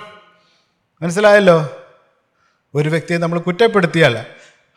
[1.02, 1.70] മനസ്സിലായല്ലോ?
[2.74, 4.24] ഒരു വ്യക്തിയെ നമ്മൾ കുറ്റപ്പെടുത്തിയാൽ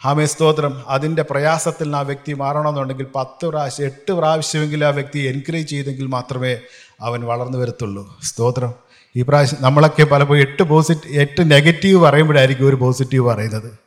[0.04, 6.06] ഹാമേ സ്തോത്രം അതിന്റെ പ്രയാസത്തിൽ ആ വ്യക്തി മാറണമെന്നുണ്ടെങ്കിൽ പത്ത് പ്രാവശ്യം എട്ട് പ്രാവശ്യമെങ്കിലും ആ വ്യക്തി എൻകറേജ് ചെയ്തെങ്കിൽ
[6.06, 6.58] മാത്രമേ
[7.02, 8.20] അവൻ വളർന്നു വരത്തുള്ളൂ.
[8.24, 8.74] സ്തോത്രം.
[9.16, 13.78] ഈ പ്രാവശ്യം നമ്മളൊക്കെ പലപ്പോഴും എട്ട് പോസിറ്റീവ് എട്ട് നെഗറ്റീവ് പറയുമ്പോഴായിരിക്കും ഒരു പോസിറ്റീവ് പറയുന്നത്.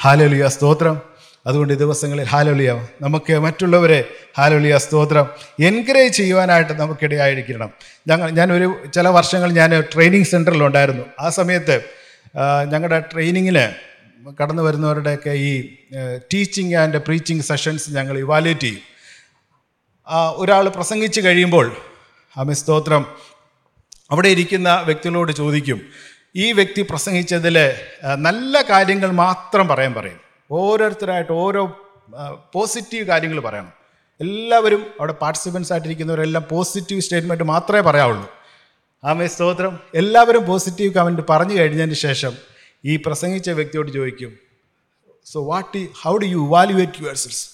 [0.00, 1.00] ഹാലലിയ സ്തോത്രം.
[1.46, 2.70] അതുകൊണ്ട് ഈ ദിവസങ്ങളിൽ ഹാലോലിയ.
[3.00, 3.98] നമുക്ക് മറ്റുള്ളവരെ
[4.38, 5.26] ഹാലോലിയ സ്തോത്രം
[5.60, 7.70] എൻകറേജ് ചെയ്യുവാനായിട്ട് നമുക്കിടയായിരിക്കണം.
[8.08, 11.76] ഞങ്ങൾ ഞാനൊരു ചില വർഷങ്ങൾ ഞാൻ ട്രെയിനിങ് സെന്ററിലുണ്ടായിരുന്നു ആ സമയത്ത്
[12.72, 13.66] ഞങ്ങളുടെ ട്രെയിനിങ്ങിന്
[14.42, 15.50] കടന്നു വരുന്നവരുടെയൊക്കെ ഈ
[16.34, 18.82] ടീച്ചിങ് ആൻഡ് പ്രീച്ചിങ് സെഷൻസ് ഞങ്ങൾ ഇവാലുവേറ്റ് ചെയ്യും.
[20.42, 21.66] ഒരാൾ പ്രസംഗിച്ച് കഴിയുമ്പോൾ
[22.36, 23.02] അമി സ്തോത്രം.
[24.10, 25.80] അവിടെ ഇരിക്കുന്ന വ്യക്തികളോട് ചോദിക്കും
[26.36, 27.56] ഈ വ്യക്തി പ്രസംഗിച്ചതിൽ
[28.16, 30.25] നല്ല കാര്യങ്ങൾ മാത്രം പറയാൻ പറയും.
[30.50, 31.62] ഓരോരുത്തരായിട്ട് ഓരോ
[32.52, 33.72] പോസിറ്റീവ് കാര്യങ്ങൾ പറയണം.
[34.20, 38.30] എല്ലാവരും അവിടെ പാർട്ടിസിപ്പൻസ് ആയിട്ടിരിക്കുന്നവരെല്ലാം പോസിറ്റീവ് സ്റ്റേറ്റ്മെന്റ് മാത്രമേ പറയാവുള്ളൂ.
[39.04, 39.80] ആമേ സ്തോത്രം.
[39.94, 42.32] എല്ലാവരും പോസിറ്റീവ് കമന്റ് പറഞ്ഞു കഴിഞ്ഞതിന് ശേഷം
[42.84, 44.32] ഈ പ്രസംഗിച്ച വ്യക്തിയോട് ചോദിക്കും
[45.24, 47.48] so what how do you valuate your selves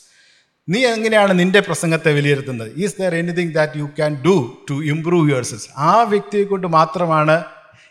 [0.69, 2.73] നീ എങ്ങനെയാണ് നിന്റെ പ്രസംഗത്തെ വിലയിരുത്തുന്നത്?
[2.77, 7.45] Is there anything that you can do to improve your selves ആ വ്യക്തിയെ കൊണ്ട് മാത്രമാണ്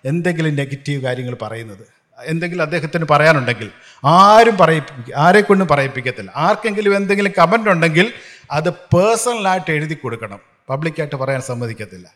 [0.06, 2.01] എന്തെങ്കിലും നെഗറ്റീവ് കാര്യങ്ങൾ പറയുന്നത്.
[2.26, 3.70] എന്തെങ്കിലും അദ്ദേഹത്തിന് പറയാനുണ്ടെങ്കിൽ
[4.06, 6.32] ആരും പറയിപ്പിക്ക ആരെ കൊണ്ടും പറയിപ്പിക്കത്തില്ല.
[6.36, 8.14] ആർക്കെങ്കിലും എന്തെങ്കിലും കമന്റ് ഉണ്ടെങ്കിൽ
[8.52, 10.40] അത് പേഴ്സണലായിട്ട് എഴുതി കൊടുക്കണം.
[10.70, 12.08] പബ്ലിക്കായിട്ട് പറയാൻ സമ്മതിക്കത്തില്ല.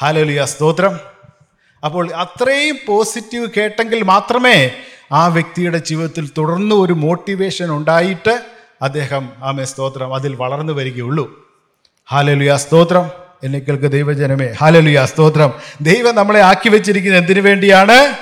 [0.00, 1.00] ഹാലോലിയ സ്തോത്രം.
[1.84, 4.72] അപ്പോൾ അത്രയും പോസിറ്റീവ് കേട്ടെങ്കിൽ മാത്രമേ
[5.12, 8.44] ആ വ്യക്തിയുടെ ജീവിതത്തിൽ തുടർന്ന് ഒരു മോട്ടിവേഷൻ ഉണ്ടായിട്ട്
[8.82, 11.48] അദ്ദേഹം ആമേ സ്തോത്രം അതിൽ വളർന്നു വരികയുള്ളൂ.
[12.10, 13.10] ഹാലലുയ സ്തോത്രം.
[13.44, 14.54] എന്നെ കേൾക്ക് ദൈവജനമേ.
[14.60, 15.52] ഹാലലുയ സ്തോത്രം.
[15.80, 18.14] ദൈവം നമ്മളെ ആക്കി വെച്ചിരിക്കുന്നത് എന്തിനു വേണ്ടിയാണ്?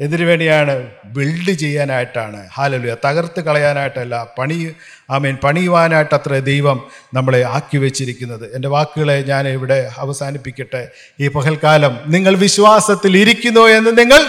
[0.00, 2.46] എന്തിനു വേണ്ടിയാണ് ബിൽഡ് ചെയ്യാനായിട്ടാണ്?
[2.54, 4.74] ഹാലലുയ തകർത്ത് കളയാനായിട്ടല്ല പണി
[5.10, 6.84] ആമേൻ പണിയുവാനായിട്ട് അത്ര ദൈവം
[7.14, 10.88] നമ്മളെ ആക്കി വെച്ചിരിക്കുന്നത് എന്റെ വാക്കുകളെ ഞാൻ ഇവിടെ അവസാനിപ്പിക്കട്ടെ.
[11.20, 14.26] ഈ പകൽക്കാലം നിങ്ങൾ വിശ്വാസത്തിൽ ഇരിക്കുന്നു എന്ന് നിങ്ങൾ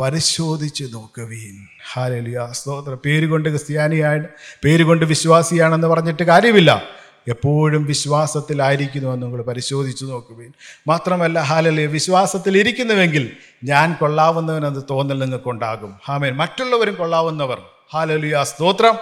[0.00, 1.66] പരിശോധിച്ച് നോക്കുവീൻ.
[1.92, 2.98] ഹാലലുയ സ്തോത്രം.
[3.04, 4.28] പേര് കൊണ്ട് ക്രിസ്ത്യാനിയാണ്
[4.64, 6.82] പേര് കൊണ്ട് വിശ്വാസിയാണെന്ന് പറഞ്ഞിട്ട് കാര്യമില്ല.
[7.28, 10.52] എപ്പോഴും വിശ്വാസത്തിലായിരിക്കുന്നുവെന്ന് നിങ്ങൾ പരിശോധിച്ചു നോക്കുവീൻ.
[10.88, 13.30] മാത്രമല്ല ഹാലലിയ വിശ്വാസത്തിൽ ഇരിക്കുന്നുവെങ്കിൽ
[13.64, 15.94] ഞാൻ കൊള്ളാവുന്നവനെന്ന് തോന്നൽ നിങ്ങൾക്കുണ്ടാകും.
[16.06, 17.58] ഹാമേൻ മറ്റുള്ളവരും കൊള്ളാവുന്നവർ.
[17.94, 18.98] ഹാലലുയ സ്തോത്രം.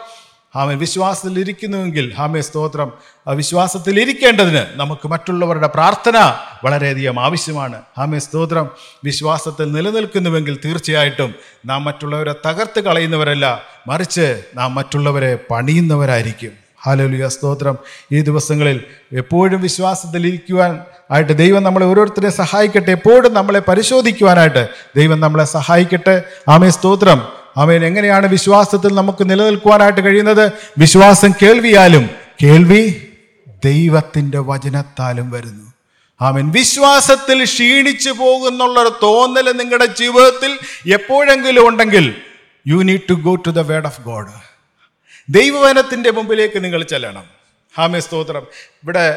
[0.55, 2.93] ഹാമേ വിശ്വാസത്തിൽ ഇരിക്കുന്നുവെങ്കിൽ ഹാമേ സ്തോത്രം.
[3.29, 7.83] വിശ്വാസത്തിൽ ഇരിക്കേണ്ടതിന് നമുക്ക് മറ്റുള്ളവരുടെ പ്രാർത്ഥന വളരെയധികം ആവശ്യമാണ്.
[7.99, 8.71] ഹാമേ സ്തോത്രം.
[9.05, 11.35] വിശ്വാസത്തിൽ നിലനിൽക്കുന്നുവെങ്കിൽ തീർച്ചയായിട്ടും
[11.67, 16.62] നാം മറ്റുള്ളവരെ തകർത്ത് കളയുന്നവരല്ല മറിച്ച് നാം മറ്റുള്ളവരെ പണിയുന്നവരായിരിക്കും.
[16.87, 17.79] ഹാലലുയ സ്തോത്രം.
[18.13, 20.81] ഈ ദിവസങ്ങളിൽ എപ്പോഴും വിശ്വാസത്തിൽ ഇരിക്കുവാൻ
[21.11, 22.91] ആയിട്ട് ദൈവം നമ്മളെ ഓരോരുത്തരെ സഹായിക്കട്ടെ.
[22.91, 26.23] എപ്പോഴും നമ്മളെ പരിശോധിക്കുവാനായിട്ട് ദൈവം നമ്മളെ സഹായിക്കട്ടെ.
[26.49, 27.23] ആമേ സ്തോത്രം.
[27.57, 27.85] ആമേൻ.
[27.85, 30.53] എങ്ങനെയാണ് വിശ്വാസത്തിൽ നമുക്ക് നിലനിൽക്കുവാനായിട്ട് കഴിയുന്നത്?
[30.79, 32.11] വിശ്വാസം കേൾവിയാലും
[32.43, 33.09] കേൾവി
[33.65, 35.73] ദൈവത്തിന്റെ വചനത്താലും വരുന്നു.
[36.21, 36.51] ആമൻ.
[36.51, 40.59] വിശ്വാസത്തിൽ ക്ഷീണിച്ചു പോകുന്നുള്ളൊരു തോന്നൽ നിങ്ങളുടെ ജീവിതത്തിൽ
[40.93, 42.15] എപ്പോഴെങ്കിലും ഉണ്ടെങ്കിൽ
[42.67, 44.52] you need to go to the word of God
[45.31, 47.25] ദൈവവചനത്തിന്റെ മുമ്പിലേക്ക് നിങ്ങൾ ചെല്ലണം.
[47.77, 48.47] ഹാമി സ്തോത്രം.
[48.83, 49.17] ഇവിടെ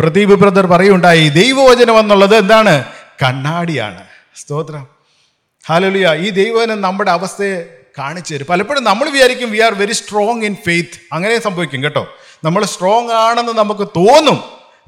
[0.00, 2.84] പ്രദീപ് ബ്രദർ പറയുണ്ടായി ദൈവവചനം എന്നുള്ളത് എന്താണ്?
[3.22, 4.04] കണ്ണാടിയാണ്.
[4.36, 4.86] സ്തോത്രം.
[5.68, 6.14] ഹാലലിയ.
[6.14, 8.46] ഈ ദൈവവനം നമ്മുടെ അവസ്ഥയെ കാണിച്ചു തരും.
[8.46, 12.14] പലപ്പോഴും നമ്മൾ വിചാരിക്കും we are very strong in faith അങ്ങനെ സംഭവിക്കും കേട്ടോ.
[12.44, 14.42] നമ്മൾ സ്ട്രോങ് ആണെന്ന് നമുക്ക് തോന്നും.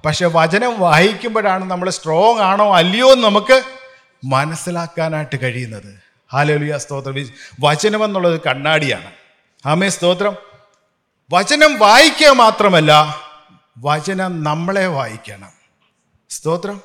[0.06, 3.62] പക്ഷെ വചനം വായിക്കുമ്പോഴാണ് നമ്മൾ സ്ട്രോങ് ആണോ അല്ലയോ എന്ന് നമുക്ക്
[4.24, 5.94] മനസ്സിലാക്കാനായിട്ട് കഴിയുന്നത്.
[6.32, 6.78] ഹാലലിയ.
[6.78, 7.26] സ്തോത്രം.
[7.60, 9.21] വചനം എന്നുള്ളത് കണ്ണാടിയാണ്.
[9.66, 10.36] ആമേ സ്തോത്രം.
[11.32, 13.20] വചനം വായിക്കുക മാത്രമല്ല
[13.78, 15.52] വചനം നമ്മളെ വായിക്കണം.
[16.30, 16.80] സ്തോത്രം.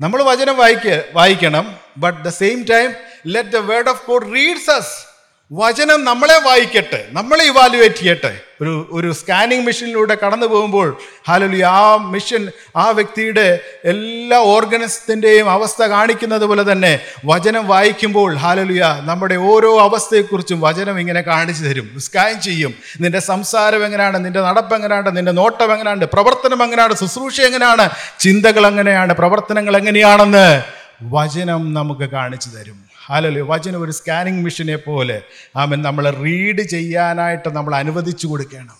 [0.00, 2.94] നമ്മൾ വചനം വായിക്ക വായിക്കണം but the same time
[3.26, 5.11] let the word of God reads us
[5.52, 8.40] വചനം നമ്മളെ വായിക്കട്ടെ നമ്മളെ ഇവാലുവേറ്റ് ചെയ്യട്ടെ.
[8.60, 16.44] ഒരു ഒരു സ്കാനിങ് മെഷീനിലൂടെ കടന്നു പോകുമ്പോൾ ഹാലലി ആ മെഷീൻ ആ വ്യക്തിയുടെ എല്ലാ ഓർഗനസത്തിന്റെയും അവസ്ഥ കാണിക്കുന്നത്
[16.44, 21.90] പോലെ തന്നെ വചനം വായിക്കുമ്പോൾ ഹാലലുയ നമ്മുടെ ഓരോ അവസ്ഥയെക്കുറിച്ചും വചനം ഇങ്ങനെ കാണിച്ചു തരും.
[21.98, 22.74] സ്കാൻ ചെയ്യും.
[23.00, 24.24] നിന്റെ സംസാരം എങ്ങനെയാണ്?
[24.24, 25.16] നിന്റെ നടപ്പ് എങ്ങനെയാണ്?
[25.16, 26.04] നിന്റെ നോട്ടം എങ്ങനെയാണ്?
[26.04, 26.96] പ്രവർത്തനം എങ്ങനെയാണ്?
[26.96, 27.88] ശുശ്രൂഷ എങ്ങനെയാണ്?
[28.18, 29.12] ചിന്തകൾ എങ്ങനെയാണ്?
[29.12, 30.62] പ്രവർത്തനങ്ങൾ എങ്ങനെയാണെന്ന്
[31.02, 32.91] വചനം നമുക്ക് കാണിച്ചു തരും.
[33.08, 35.22] ഹാലലു വചനം ഒരു സ്കാനിങ് മെഷീനെ പോലെ
[35.56, 38.76] ആമൻ നമ്മൾ റീഡ് ചെയ്യാനായിട്ട് നമ്മൾ അനുവദിച്ചു കൊടുക്കണം.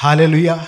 [0.00, 0.66] ഹാലലുയ.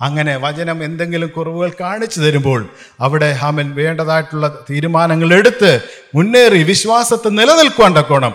[0.00, 2.68] അങ്ങനെ വചനം എന്തെങ്കിലും കുറവുകൾ കാണിച്ചു തരുമ്പോൾ
[3.00, 5.80] അവിടെ ഹാമൻ വേണ്ടതായിട്ടുള്ള തീരുമാനങ്ങൾ എടുത്ത്
[6.14, 8.34] മുന്നേറി വിശ്വാസത്തെ നിലനിൽക്കുവാൻ തക്കോണം